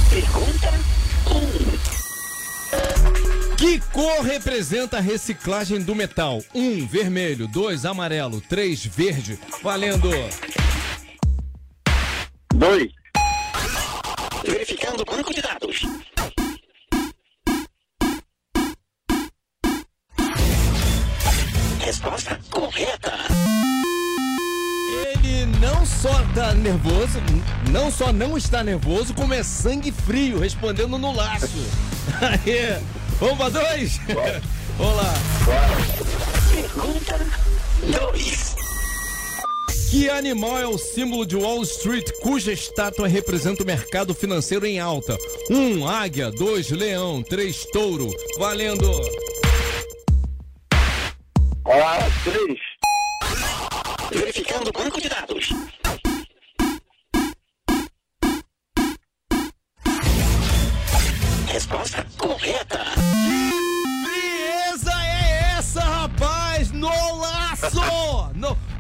Pergunta 0.09 0.73
1. 3.53 3.56
Que 3.67 3.81
cor 3.93 4.23
representa 4.23 4.99
a 4.99 5.01
reciclagem 5.01 5.81
do 5.83 5.93
metal? 5.93 6.41
1. 6.55 6.61
Um, 6.61 6.87
vermelho. 6.87 7.49
2. 7.49 7.85
Amarelo. 7.85 8.41
3. 8.41 8.87
Verde. 8.87 9.37
Valendo! 9.61 10.09
Dois. 12.55 12.93
Verificando 14.45 15.01
o 15.01 15.05
banco 15.05 15.35
de 15.35 15.43
dados. 15.43 15.83
Resposta 21.81 22.41
correta. 22.49 23.15
Ele 25.11 25.47
não 25.61 25.85
só 25.85 26.23
tá 26.33 26.55
nervoso, 26.55 27.19
não 27.73 27.91
só 27.91 28.13
não 28.13 28.39
está 28.39 28.63
nervoso, 28.63 29.13
como 29.13 29.35
é 29.35 29.43
sangue 29.43 29.91
frio, 29.91 30.39
respondendo 30.39 30.97
no 30.97 31.13
laço. 31.13 31.49
Aí, 32.23 32.81
vamos 33.21 33.37
pra 33.37 33.49
dois? 33.49 34.01
Vamos 34.79 34.97
lá. 34.97 35.15
Pergunta 36.53 37.27
2. 38.13 38.57
Que 39.91 40.11
animal 40.11 40.59
é 40.59 40.67
o 40.67 40.77
símbolo 40.77 41.25
de 41.25 41.37
Wall 41.37 41.63
Street, 41.63 42.11
cuja 42.21 42.53
estátua 42.53 43.09
representa 43.09 43.63
o 43.63 43.67
mercado 43.67 44.15
financeiro 44.15 44.67
em 44.67 44.79
alta? 44.79 45.17
1. 45.49 45.57
Um, 45.57 45.89
águia. 45.89 46.31
2. 46.31 46.71
Leão. 46.73 47.23
3. 47.23 47.65
Touro. 47.73 48.11
Valendo. 48.39 48.91
Ah, 51.65 51.99
três. 52.23 52.59
Verificando 54.13 54.69
o 54.69 54.73
banco 54.73 55.01
de 55.01 55.09
dados. 55.09 55.49
Resposta 61.47 62.07
correta. 62.19 62.86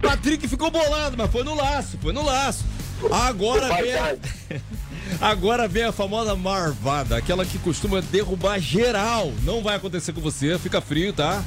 Patrick 0.09 0.49
ficou 0.49 0.71
bolado, 0.71 1.16
mas 1.16 1.31
foi 1.31 1.42
no 1.45 1.55
laço, 1.55 1.99
foi 2.01 2.12
no 2.12 2.25
laço. 2.25 2.64
Agora 3.11 3.69
vem 3.77 3.92
a... 3.95 4.16
Agora 5.21 5.69
vem 5.69 5.85
a 5.85 5.92
famosa 5.92 6.35
marvada, 6.35 7.16
aquela 7.16 7.45
que 7.45 7.59
costuma 7.59 8.01
derrubar 8.01 8.59
geral. 8.59 9.33
Não 9.45 9.62
vai 9.62 9.77
acontecer 9.77 10.12
com 10.12 10.21
você, 10.21 10.59
fica 10.59 10.81
frio, 10.81 11.12
tá? 11.12 11.42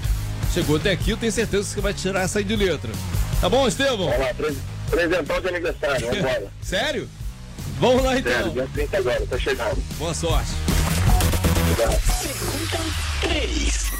Chegou 0.53 0.77
até 0.77 0.91
aqui, 0.91 1.11
eu 1.11 1.17
tenho 1.17 1.31
certeza 1.31 1.63
que 1.67 1.73
você 1.75 1.81
vai 1.81 1.93
tirar 1.93 2.21
essa 2.21 2.39
aí 2.39 2.45
de 2.45 2.55
letra. 2.55 2.91
Tá 3.41 3.49
bom, 3.49 3.67
Estevão? 3.67 4.09
Vamos 4.09 4.19
lá, 4.19 4.33
pres- 4.33 4.57
presentão 4.89 5.41
de 5.41 5.47
aniversário, 5.49 6.07
vambora. 6.15 6.47
Sério? 6.61 7.09
Vamos 7.79 8.03
lá 8.03 8.17
então. 8.17 8.31
Sério, 8.31 8.51
dia 8.51 8.69
30 8.73 8.97
agora, 8.97 9.25
tá 9.27 9.37
chegando. 9.37 9.83
Boa 9.97 10.13
sorte. 10.13 10.49
Pergunta 11.75 12.79
3. 13.21 13.91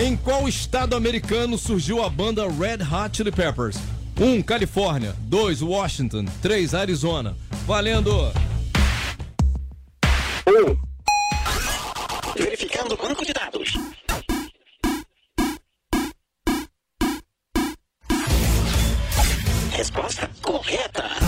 Em 0.00 0.16
qual 0.16 0.48
estado 0.48 0.94
americano 0.94 1.58
surgiu 1.58 2.04
a 2.04 2.08
banda 2.08 2.46
Red 2.46 2.84
Hot 2.84 3.16
Chili 3.16 3.32
Peppers? 3.32 3.76
1. 4.16 4.24
Um, 4.24 4.40
Califórnia. 4.40 5.12
2. 5.22 5.60
Washington. 5.60 6.24
3. 6.40 6.72
Arizona. 6.72 7.36
Valendo. 7.66 8.32
Um, 10.46 10.76
Verificando 12.36 12.94
o 12.94 12.96
banco 12.96 13.24
de 13.26 13.32
dados. 13.32 13.72
Resposta 19.72 20.30
correta. 20.42 21.02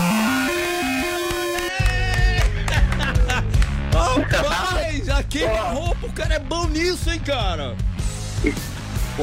Rapaz, 4.31 5.05
já 5.05 5.21
queima 5.23 5.59
a 5.59 5.71
roupa, 5.71 6.07
o 6.07 6.13
cara 6.13 6.35
é 6.35 6.39
bom 6.39 6.67
nisso, 6.67 7.11
hein, 7.11 7.19
cara? 7.19 7.75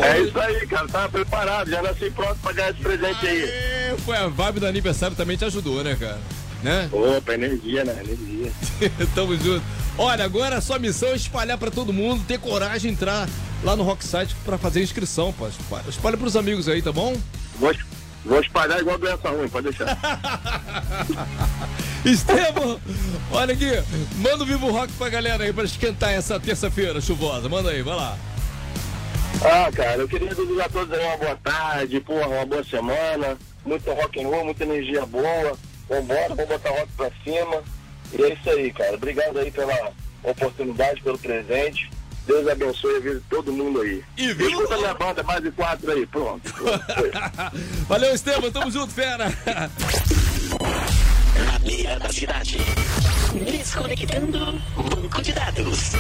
É 0.02 0.20
isso 0.20 0.38
aí, 0.38 0.66
cara, 0.66 0.88
tava 0.88 1.08
preparado, 1.08 1.70
já 1.70 1.82
nasci 1.82 2.10
pronto 2.10 2.36
pra 2.42 2.52
ganhar 2.52 2.70
esse 2.70 2.80
presente 2.80 3.26
aí. 3.26 3.42
é, 3.42 3.96
Foi 4.04 4.16
a 4.16 4.26
vibe 4.28 4.60
do 4.60 4.66
aniversário 4.66 5.16
também 5.16 5.36
te 5.36 5.44
ajudou, 5.44 5.82
né, 5.82 5.96
cara? 5.98 6.18
Né? 6.62 6.88
Opa, 6.92 7.34
energia, 7.34 7.84
né? 7.84 7.96
Energia. 8.04 8.52
Tamo 9.14 9.36
junto. 9.36 9.62
Olha, 9.96 10.24
agora 10.24 10.56
a 10.56 10.60
sua 10.60 10.78
missão 10.78 11.08
é 11.10 11.14
espalhar 11.16 11.56
pra 11.58 11.70
todo 11.70 11.92
mundo, 11.92 12.24
ter 12.26 12.38
coragem 12.38 12.90
de 12.90 12.96
entrar 12.96 13.28
lá 13.62 13.74
no 13.76 13.82
Rocksite 13.82 14.34
pra 14.44 14.58
fazer 14.58 14.80
a 14.80 14.82
inscrição, 14.82 15.32
pô. 15.32 15.46
Espalha, 15.88 16.16
pros 16.16 16.36
amigos 16.36 16.68
aí, 16.68 16.80
tá 16.82 16.92
bom? 16.92 17.16
Vou, 17.56 17.74
vou 18.24 18.40
espalhar 18.40 18.80
igual 18.80 18.98
doença 18.98 19.28
ruim, 19.28 19.48
pode 19.48 19.68
deixar. 19.68 19.96
Estevam, 22.04 22.80
olha 23.32 23.52
aqui, 23.54 23.70
manda 24.16 24.42
o 24.44 24.46
Vivo 24.46 24.70
Rock 24.70 24.92
pra 24.94 25.08
galera 25.08 25.42
aí 25.44 25.52
pra 25.52 25.64
esquentar 25.64 26.10
essa 26.10 26.38
terça-feira 26.38 27.00
chuvosa. 27.00 27.48
Manda 27.48 27.70
aí, 27.70 27.82
vai 27.82 27.96
lá. 27.96 28.16
Ah, 29.44 29.70
cara, 29.72 29.96
eu 29.96 30.08
queria 30.08 30.34
desejar 30.34 30.66
a 30.66 30.68
todos 30.68 30.92
aí 30.98 31.04
uma 31.06 31.16
boa 31.16 31.36
tarde, 31.36 32.00
porra, 32.00 32.26
uma 32.26 32.46
boa 32.46 32.64
semana, 32.64 33.38
muito 33.64 33.90
rock 33.92 34.22
and 34.22 34.28
roll, 34.28 34.44
muita 34.44 34.64
energia 34.64 35.06
boa. 35.06 35.56
Vambora, 35.88 36.28
vamos 36.28 36.48
botar 36.48 36.70
rock 36.70 36.88
pra 36.96 37.10
cima. 37.24 37.62
E 38.12 38.22
é 38.22 38.32
isso 38.34 38.50
aí, 38.50 38.72
cara. 38.72 38.94
Obrigado 38.94 39.38
aí 39.38 39.50
pela 39.50 39.92
oportunidade, 40.22 41.00
pelo 41.02 41.18
presente. 41.18 41.90
Deus 42.26 42.46
abençoe 42.46 42.96
a 42.96 43.00
vida 43.00 43.14
de 43.14 43.20
todo 43.22 43.52
mundo 43.52 43.80
aí. 43.80 44.04
E 44.18 44.32
o 44.32 44.48
Escuta 44.48 44.76
minha 44.76 44.92
banda, 44.94 45.22
mais 45.22 45.42
de 45.42 45.50
quatro 45.50 45.90
aí, 45.90 46.06
pronto. 46.06 46.52
pronto. 46.52 46.84
Valeu, 47.88 48.14
Estevam, 48.14 48.50
tamo 48.50 48.70
junto, 48.70 48.92
fera. 48.92 49.32
Na 51.46 51.58
beira 51.60 51.98
da 51.98 52.12
cidade. 52.12 52.58
Desconectando 53.50 54.60
banco 54.76 55.22
de 55.22 55.32
dados. 55.32 55.92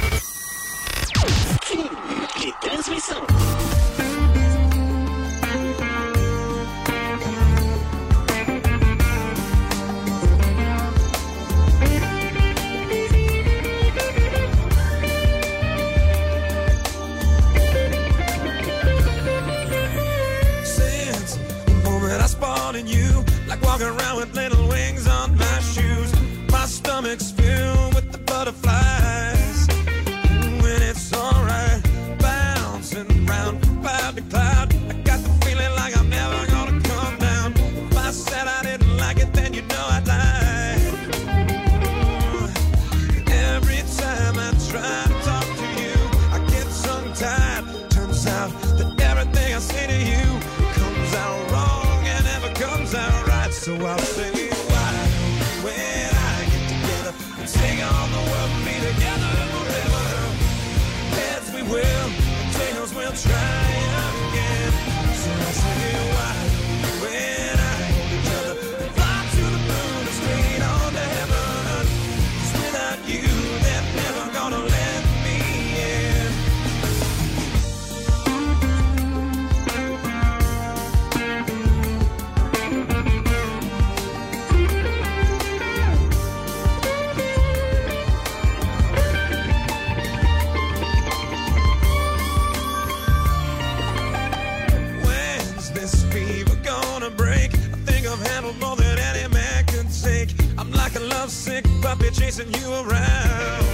Fever 96.48 96.62
gonna 96.62 97.10
break? 97.10 97.54
I 97.54 97.78
think 97.86 98.06
I've 98.06 98.20
handled 98.28 98.58
more 98.60 98.76
than 98.76 98.98
any 98.98 99.32
man 99.32 99.64
can 99.66 99.86
take. 99.88 100.34
I'm 100.58 100.70
like 100.72 100.94
a 100.96 101.00
lovesick 101.00 101.64
puppy 101.82 102.10
chasing 102.10 102.52
you 102.54 102.72
around. 102.72 103.64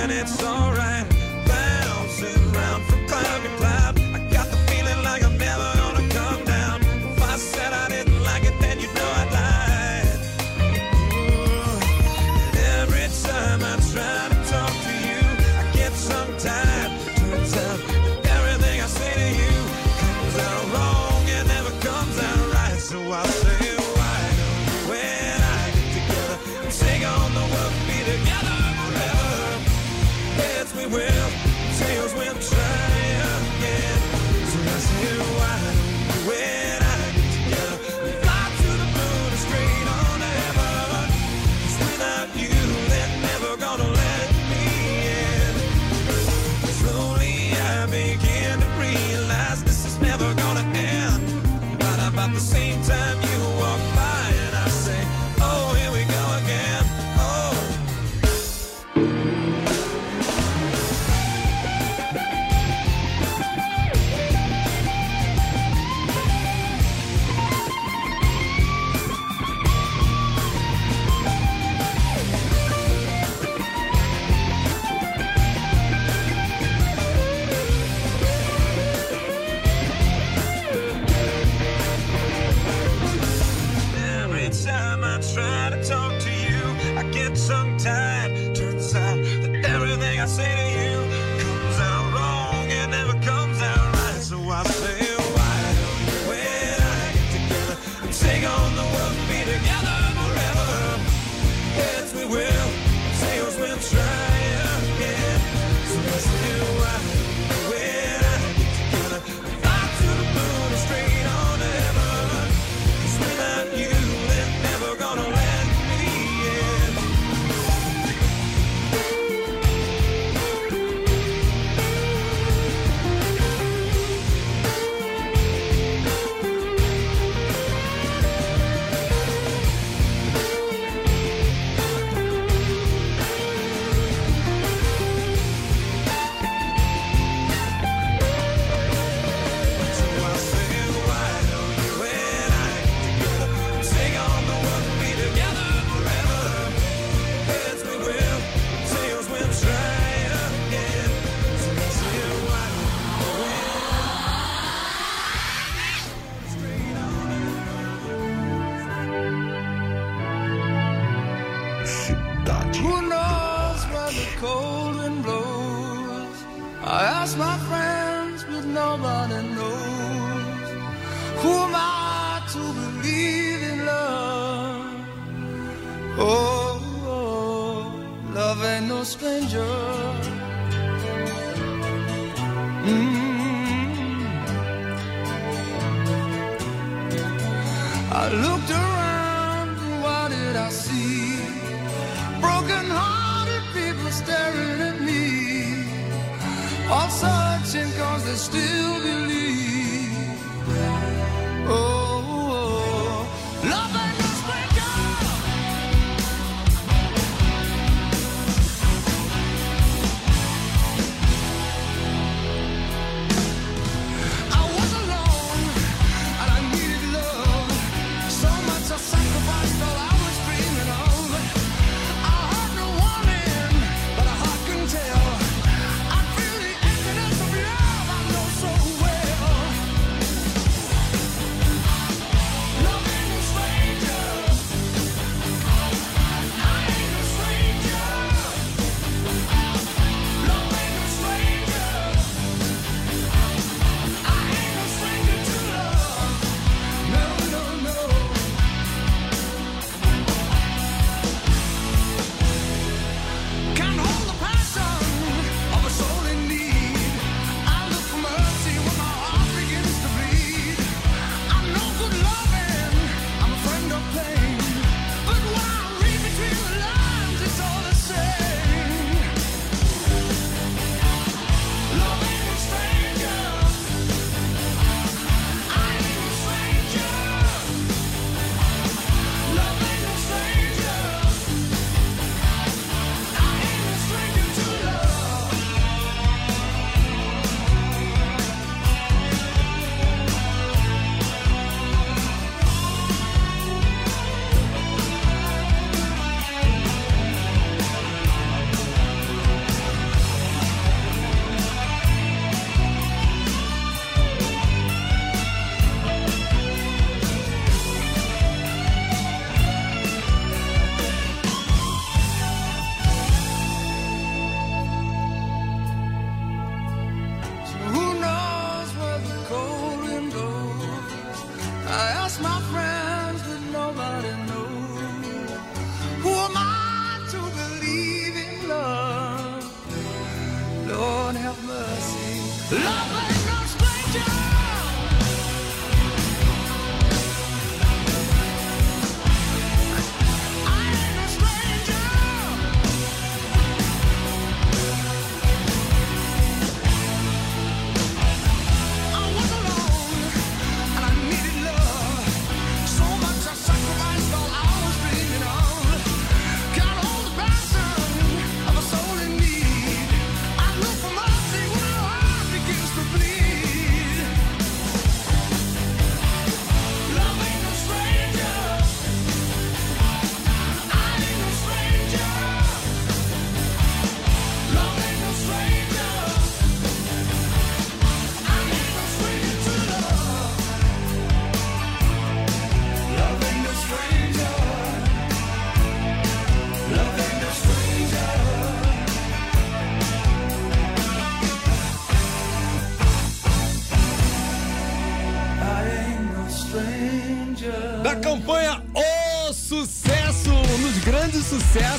And 0.00 0.12
it's 0.12 0.42
alright, 0.42 1.08
bouncing 1.46 2.54
around 2.54 2.84
from 2.84 3.06
cloud 3.06 3.42
to 3.42 3.48
cloud. 3.56 3.97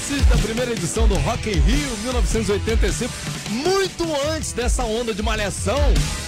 Sucessos 0.10 0.26
da 0.26 0.38
primeira 0.38 0.72
edição 0.72 1.08
do 1.08 1.16
Rock 1.20 1.50
in 1.50 1.60
Rio 1.60 1.98
1985. 2.04 3.14
Muito 3.50 4.04
antes 4.32 4.52
dessa 4.52 4.84
onda 4.84 5.14
de 5.14 5.22
malhação, 5.22 5.80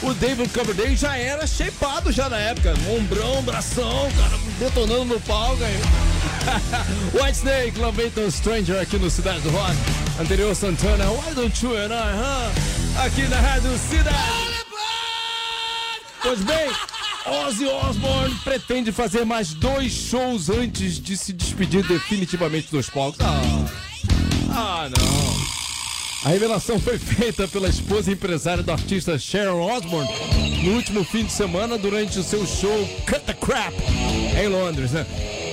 o 0.03 0.13
David 0.13 0.49
Coverdale 0.49 0.95
já 0.95 1.17
era 1.17 1.47
shapeado 1.47 2.11
já 2.11 2.29
na 2.29 2.37
época. 2.37 2.73
Ombrão, 2.95 3.41
bração, 3.41 4.09
cara, 4.15 4.37
detonando 4.59 5.05
no 5.05 5.21
palco. 5.21 5.63
aí. 5.63 5.79
White 7.13 7.37
Snake, 7.37 7.79
Lavator 7.79 8.31
Stranger 8.31 8.79
aqui 8.79 8.97
no 8.97 9.09
Cidade 9.09 9.41
do 9.41 9.49
Rock. 9.49 9.75
Anterior 10.19 10.55
Santana, 10.55 11.09
Why 11.09 11.33
Don't 11.33 11.65
You 11.65 11.75
and 11.75 11.93
I, 11.93 12.13
huh? 12.15 13.05
Aqui 13.05 13.23
na 13.23 13.39
Rádio 13.39 13.77
Cidade. 13.77 14.61
Pois 16.21 16.39
bem, 16.41 16.69
Ozzy 17.25 17.65
Osbourne 17.65 18.35
pretende 18.43 18.91
fazer 18.91 19.25
mais 19.25 19.53
dois 19.53 19.91
shows 19.91 20.49
antes 20.49 20.99
de 20.99 21.15
se 21.15 21.31
despedir 21.31 21.85
definitivamente 21.87 22.71
dos 22.71 22.89
palcos. 22.89 23.19
Ah, 23.21 23.65
ah 24.49 24.89
não. 24.89 25.31
A 26.23 26.29
revelação 26.29 26.79
foi 26.79 26.97
feita 26.99 27.47
pela 27.47 27.67
esposa 27.67 28.09
e 28.09 28.13
empresária 28.13 28.63
do 28.63 28.71
artista 28.71 29.17
Sharon 29.17 29.59
Osbourne 29.59 30.09
no 30.63 30.73
último 30.75 31.03
fim 31.03 31.25
de 31.25 31.31
semana 31.31 31.77
durante 31.77 32.19
o 32.19 32.23
seu 32.23 32.45
show 32.45 32.87
Cut 33.07 33.21
the 33.21 33.33
Crap 33.33 33.73
em 34.39 34.47
Londres, 34.47 34.91
né? 34.91 35.05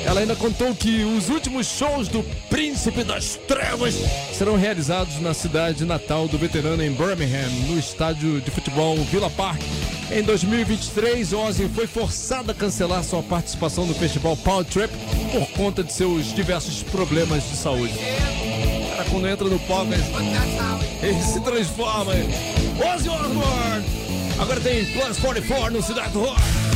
Ela 0.09 0.21
ainda 0.21 0.35
contou 0.35 0.75
que 0.75 1.05
os 1.05 1.29
últimos 1.29 1.67
shows 1.67 2.09
do 2.09 2.23
Príncipe 2.49 3.05
das 3.05 3.39
Trevas 3.47 3.95
serão 4.33 4.57
realizados 4.57 5.21
na 5.21 5.35
cidade 5.35 5.85
natal 5.85 6.27
do 6.27 6.39
veterano 6.39 6.83
em 6.83 6.91
Birmingham, 6.91 7.51
no 7.69 7.79
estádio 7.79 8.41
de 8.41 8.51
futebol 8.51 8.97
Villa 9.05 9.29
Park. 9.29 9.61
Em 10.11 10.23
2023, 10.23 11.35
Ozzy 11.35 11.69
foi 11.69 11.87
forçada 11.87 12.53
a 12.53 12.55
cancelar 12.55 13.05
sua 13.05 13.23
participação 13.23 13.85
no 13.85 13.93
festival 13.93 14.35
Power 14.39 14.65
Trip 14.65 14.89
por 15.31 15.47
conta 15.51 15.85
de 15.85 15.93
seus 15.93 16.35
diversos 16.35 16.83
problemas 16.83 17.43
de 17.43 17.55
saúde. 17.55 17.93
Cara, 18.97 19.05
quando 19.11 19.29
entra 19.29 19.47
no 19.47 19.59
palco, 19.59 19.93
ele 21.03 21.23
se 21.23 21.39
transforma. 21.41 22.13
Ozzy 22.15 23.11
Osbourne! 23.11 23.85
Agora 24.41 24.59
tem 24.59 24.87
Plus 24.87 25.19
44 25.19 25.71
no 25.71 25.83
Cidade 25.83 26.13
do 26.13 26.21
Rock. 26.21 26.68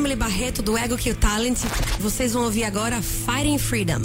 Emily 0.00 0.16
Barreto 0.16 0.62
do 0.62 0.78
Ego 0.78 0.96
Kill 0.96 1.14
Talent. 1.14 1.58
Vocês 1.98 2.32
vão 2.32 2.44
ouvir 2.44 2.64
agora 2.64 3.02
Fighting 3.02 3.58
Freedom. 3.58 4.00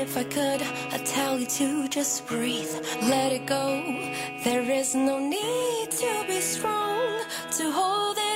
if 0.00 0.16
I 0.16 0.24
could, 0.24 0.62
I'd 0.92 1.04
tell 1.04 1.38
you 1.38 1.46
to 1.46 1.86
just 1.88 2.26
breathe, 2.26 2.72
let 3.02 3.32
it 3.32 3.44
go. 3.44 3.82
There 4.44 4.62
is 4.62 4.94
no 4.94 5.18
need 5.18 5.90
to 5.90 6.24
be 6.26 6.40
strong 6.40 7.22
to 7.58 7.70
hold 7.70 8.16
it. 8.18 8.29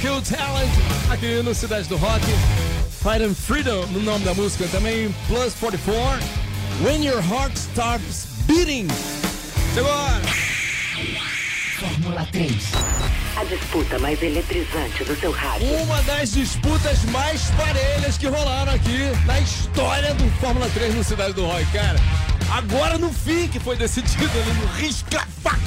Kill 0.00 0.20
Talent, 0.22 0.70
aqui 1.10 1.42
no 1.42 1.54
Cidade 1.54 1.88
do 1.88 1.96
Rock. 1.96 2.24
Fight 3.02 3.22
and 3.22 3.34
Freedom, 3.34 3.86
no 3.86 4.00
nome 4.00 4.24
da 4.24 4.34
música 4.34 4.66
também. 4.68 5.14
Plus 5.26 5.54
44, 5.54 6.20
When 6.82 7.04
Your 7.04 7.22
Heart 7.22 7.56
Starts 7.56 8.26
Beating. 8.46 8.88
Chegou 9.74 9.90
a 9.90 9.96
hora. 9.96 10.22
Fórmula 11.78 12.26
3. 12.32 12.54
A 13.36 13.44
disputa 13.44 13.98
mais 13.98 14.22
eletrizante 14.22 15.04
do 15.04 15.16
seu 15.16 15.32
rádio. 15.32 15.66
Uma 15.82 16.02
das 16.02 16.32
disputas 16.32 17.04
mais 17.06 17.50
parelhas 17.50 18.16
que 18.16 18.26
rolaram 18.26 18.72
aqui 18.72 19.10
na 19.26 19.40
história 19.40 20.14
do 20.14 20.30
Fórmula 20.40 20.68
3 20.72 20.94
no 20.94 21.04
Cidade 21.04 21.34
do 21.34 21.44
Rock, 21.44 21.66
cara. 21.72 21.98
Agora 22.50 22.96
no 22.96 23.12
fim 23.12 23.48
que 23.48 23.60
foi 23.60 23.76
decidido 23.76 24.30
ali 24.38 24.52
no 24.52 24.66
risca-faca. 24.66 25.58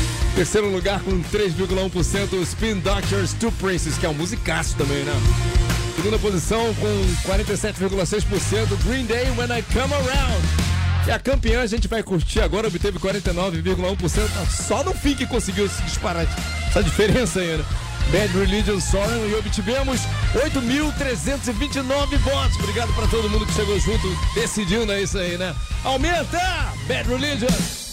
Terceiro 0.36 0.70
lugar 0.70 1.00
com 1.00 1.22
3,1% 1.22 2.34
o 2.34 2.42
Spin 2.42 2.74
Doctors 2.80 3.32
Two 3.32 3.50
Princes, 3.52 3.96
que 3.96 4.04
é 4.04 4.08
um 4.10 4.12
musicaço 4.12 4.76
também, 4.76 5.02
né? 5.02 5.12
Segunda 5.96 6.18
posição 6.18 6.74
com 6.74 7.32
47,6% 7.32 8.84
Green 8.84 9.06
Day 9.06 9.30
When 9.30 9.58
I 9.58 9.62
Come 9.72 9.94
Around. 9.94 10.46
E 11.06 11.10
a 11.10 11.18
campeã 11.18 11.62
a 11.62 11.66
gente 11.66 11.88
vai 11.88 12.02
curtir 12.02 12.40
agora, 12.40 12.68
obteve 12.68 12.98
49,1%. 12.98 14.46
Só 14.50 14.84
no 14.84 14.92
fim 14.92 15.14
que 15.14 15.24
conseguiu 15.24 15.70
se 15.70 15.82
disparar 15.84 16.26
essa 16.68 16.82
diferença 16.82 17.40
aí, 17.40 17.56
né? 17.56 17.64
Bad 18.12 18.38
Religion 18.38 18.78
Soren 18.78 19.26
e 19.30 19.34
obtivemos 19.36 20.02
8.329 20.34 22.18
votos. 22.18 22.56
Obrigado 22.58 22.92
pra 22.94 23.06
todo 23.06 23.30
mundo 23.30 23.46
que 23.46 23.54
chegou 23.54 23.80
junto, 23.80 24.06
decidindo 24.34 24.92
isso 24.92 25.16
aí, 25.16 25.38
né? 25.38 25.54
Aumenta! 25.82 26.74
Bad 26.86 27.08
Religion! 27.08 27.85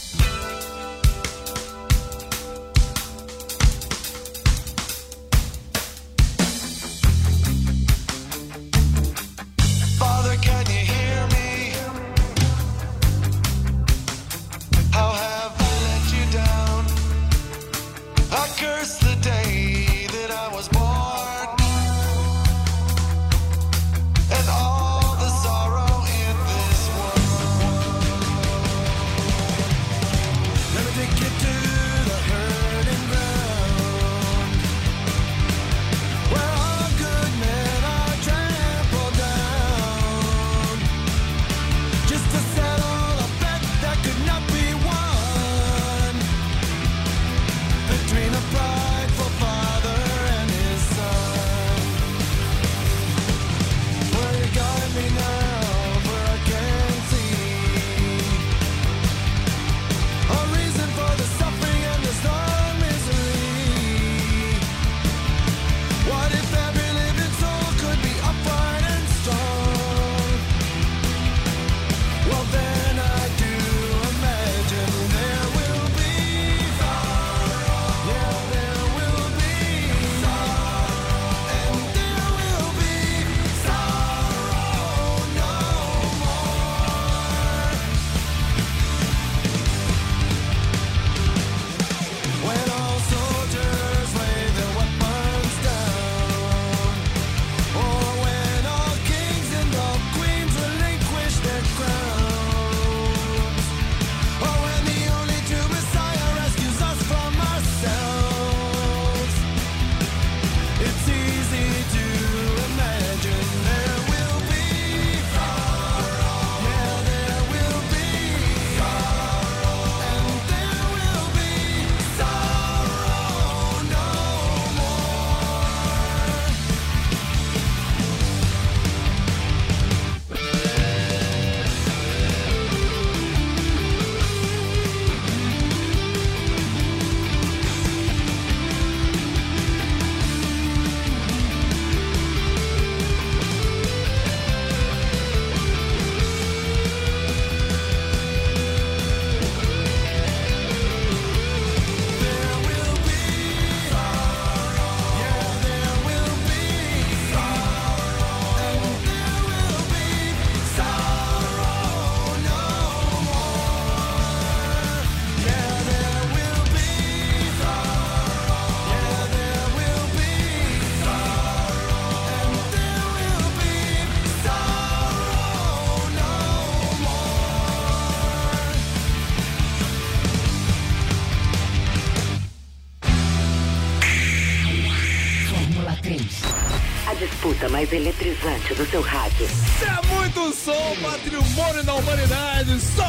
Mais 187.83 187.91
eletrizante 187.91 188.73
do 188.75 188.85
seu 188.89 189.01
rádio. 189.01 189.47
É 189.81 190.15
muito 190.15 190.55
som, 190.55 190.95
patrimônio 191.01 191.83
da 191.83 191.95
humanidade, 191.95 192.79
som! 192.79 193.03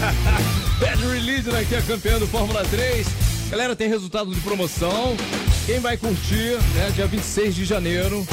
Bad 0.80 1.06
Religion 1.06 1.54
aqui 1.56 1.74
é 1.76 1.82
campeão 1.82 2.18
do 2.18 2.26
Fórmula 2.26 2.62
3. 2.64 3.06
Galera, 3.50 3.74
tem 3.74 3.88
resultado 3.88 4.34
de 4.34 4.40
promoção. 4.40 5.16
Quem 5.64 5.80
vai 5.80 5.96
curtir, 5.96 6.58
né, 6.74 6.90
dia 6.94 7.06
26 7.06 7.54
de 7.54 7.64
janeiro, 7.64 8.26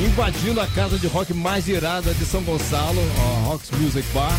invadindo 0.00 0.60
a 0.60 0.66
casa 0.68 0.98
de 0.98 1.08
rock 1.08 1.34
mais 1.34 1.66
irada 1.66 2.14
de 2.14 2.24
São 2.24 2.42
Gonçalo, 2.42 3.00
ó, 3.18 3.50
Rocks 3.50 3.70
Music 3.72 4.06
Bar. 4.12 4.38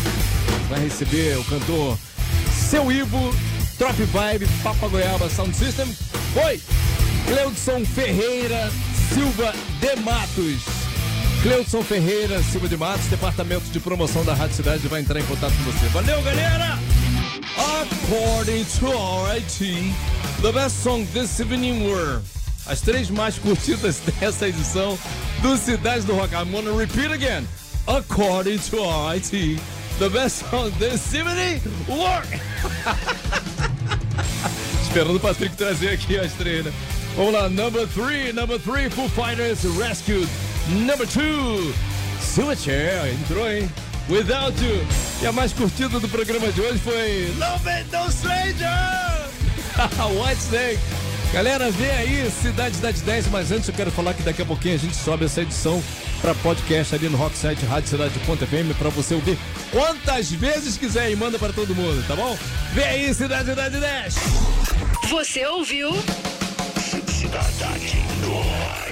Vai 0.70 0.80
receber 0.80 1.36
o 1.38 1.44
cantor 1.44 1.98
Seu 2.70 2.90
Ivo, 2.90 3.34
Trop 3.76 3.92
Vibe, 3.92 4.46
Papa 4.62 4.88
Goiaba 4.88 5.28
Sound 5.28 5.54
System. 5.54 5.86
Oi! 6.46 6.60
Cleudson 7.26 7.84
Ferreira 7.84 8.70
Silva 9.12 9.52
de 9.80 9.96
Matos. 10.02 10.62
Cleudson 11.42 11.82
Ferreira 11.82 12.42
Silva 12.42 12.68
de 12.68 12.76
Matos, 12.76 13.06
departamento 13.06 13.66
de 13.70 13.78
promoção 13.78 14.24
da 14.24 14.34
Rádio 14.34 14.56
Cidade, 14.56 14.88
vai 14.88 15.00
entrar 15.00 15.20
em 15.20 15.24
contato 15.24 15.52
com 15.52 15.70
você. 15.70 15.86
Valeu, 15.88 16.20
galera! 16.22 16.78
According 17.56 18.64
to 18.64 18.86
RIT, 19.32 19.92
the 20.42 20.52
best 20.52 20.82
song 20.82 21.06
this 21.12 21.38
evening 21.40 21.88
were 21.88 22.20
as 22.66 22.80
três 22.80 23.08
mais 23.10 23.38
curtidas 23.38 24.00
dessa 24.20 24.48
edição 24.48 24.98
do 25.40 25.56
Cidade 25.56 26.04
do 26.04 26.14
Rock. 26.14 26.34
I'm 26.34 26.50
gonna 26.50 26.72
repeat 26.72 27.12
again. 27.12 27.46
According 27.86 28.58
to 28.70 28.76
RIT, 29.10 29.60
the 29.98 30.10
best 30.10 30.44
song 30.50 30.70
this 30.78 31.14
evening 31.14 31.60
were. 31.88 32.22
Esperando 34.82 35.16
o 35.16 35.20
Patrick 35.20 35.56
trazer 35.56 35.90
aqui 35.90 36.18
a 36.18 36.24
estreia. 36.24 36.64
Vamos 37.16 37.32
lá, 37.32 37.48
number 37.48 37.86
three, 37.86 38.30
number 38.30 38.58
three, 38.58 38.90
Foo 38.90 39.08
Fighters 39.08 39.64
Rescued. 39.78 40.28
Number 40.68 41.06
two, 41.06 41.72
Silverchair, 42.20 43.10
entrou, 43.10 43.50
hein? 43.50 43.70
Without 44.10 44.52
You. 44.62 44.86
E 45.22 45.26
a 45.26 45.32
mais 45.32 45.50
curtida 45.54 45.98
do 45.98 46.08
programa 46.10 46.52
de 46.52 46.60
hoje 46.60 46.78
foi 46.78 47.32
Love 47.38 47.68
It 47.70 47.90
No 47.90 48.12
Stranger! 48.12 49.30
White 50.20 50.42
Snake. 50.42 50.78
Galera, 51.32 51.70
vem 51.70 51.90
aí, 51.90 52.30
Cidade 52.30 52.76
das 52.80 53.00
10, 53.00 53.28
mas 53.28 53.50
antes 53.50 53.66
eu 53.66 53.74
quero 53.74 53.90
falar 53.90 54.12
que 54.12 54.22
daqui 54.22 54.42
a 54.42 54.46
pouquinho 54.46 54.74
a 54.74 54.78
gente 54.78 54.94
sobe 54.94 55.24
essa 55.24 55.40
edição 55.40 55.82
para 56.20 56.34
podcast 56.34 56.94
ali 56.94 57.08
no 57.08 57.16
Rocksite 57.16 57.64
Rádio 57.64 57.88
Cidade.fm 57.88 58.76
para 58.78 58.90
você 58.90 59.14
ouvir 59.14 59.38
quantas 59.70 60.30
vezes 60.30 60.76
quiser 60.76 61.10
e 61.10 61.16
manda 61.16 61.38
para 61.38 61.52
todo 61.54 61.74
mundo, 61.74 62.06
tá 62.06 62.14
bom? 62.14 62.36
Vem 62.74 62.84
aí, 62.84 63.14
Cidade 63.14 63.54
das 63.54 63.72
10! 63.72 64.14
Você 65.08 65.46
ouviu 65.46 65.90
Nada 67.36 67.78
de 67.78 67.98
Nós. 68.22 68.85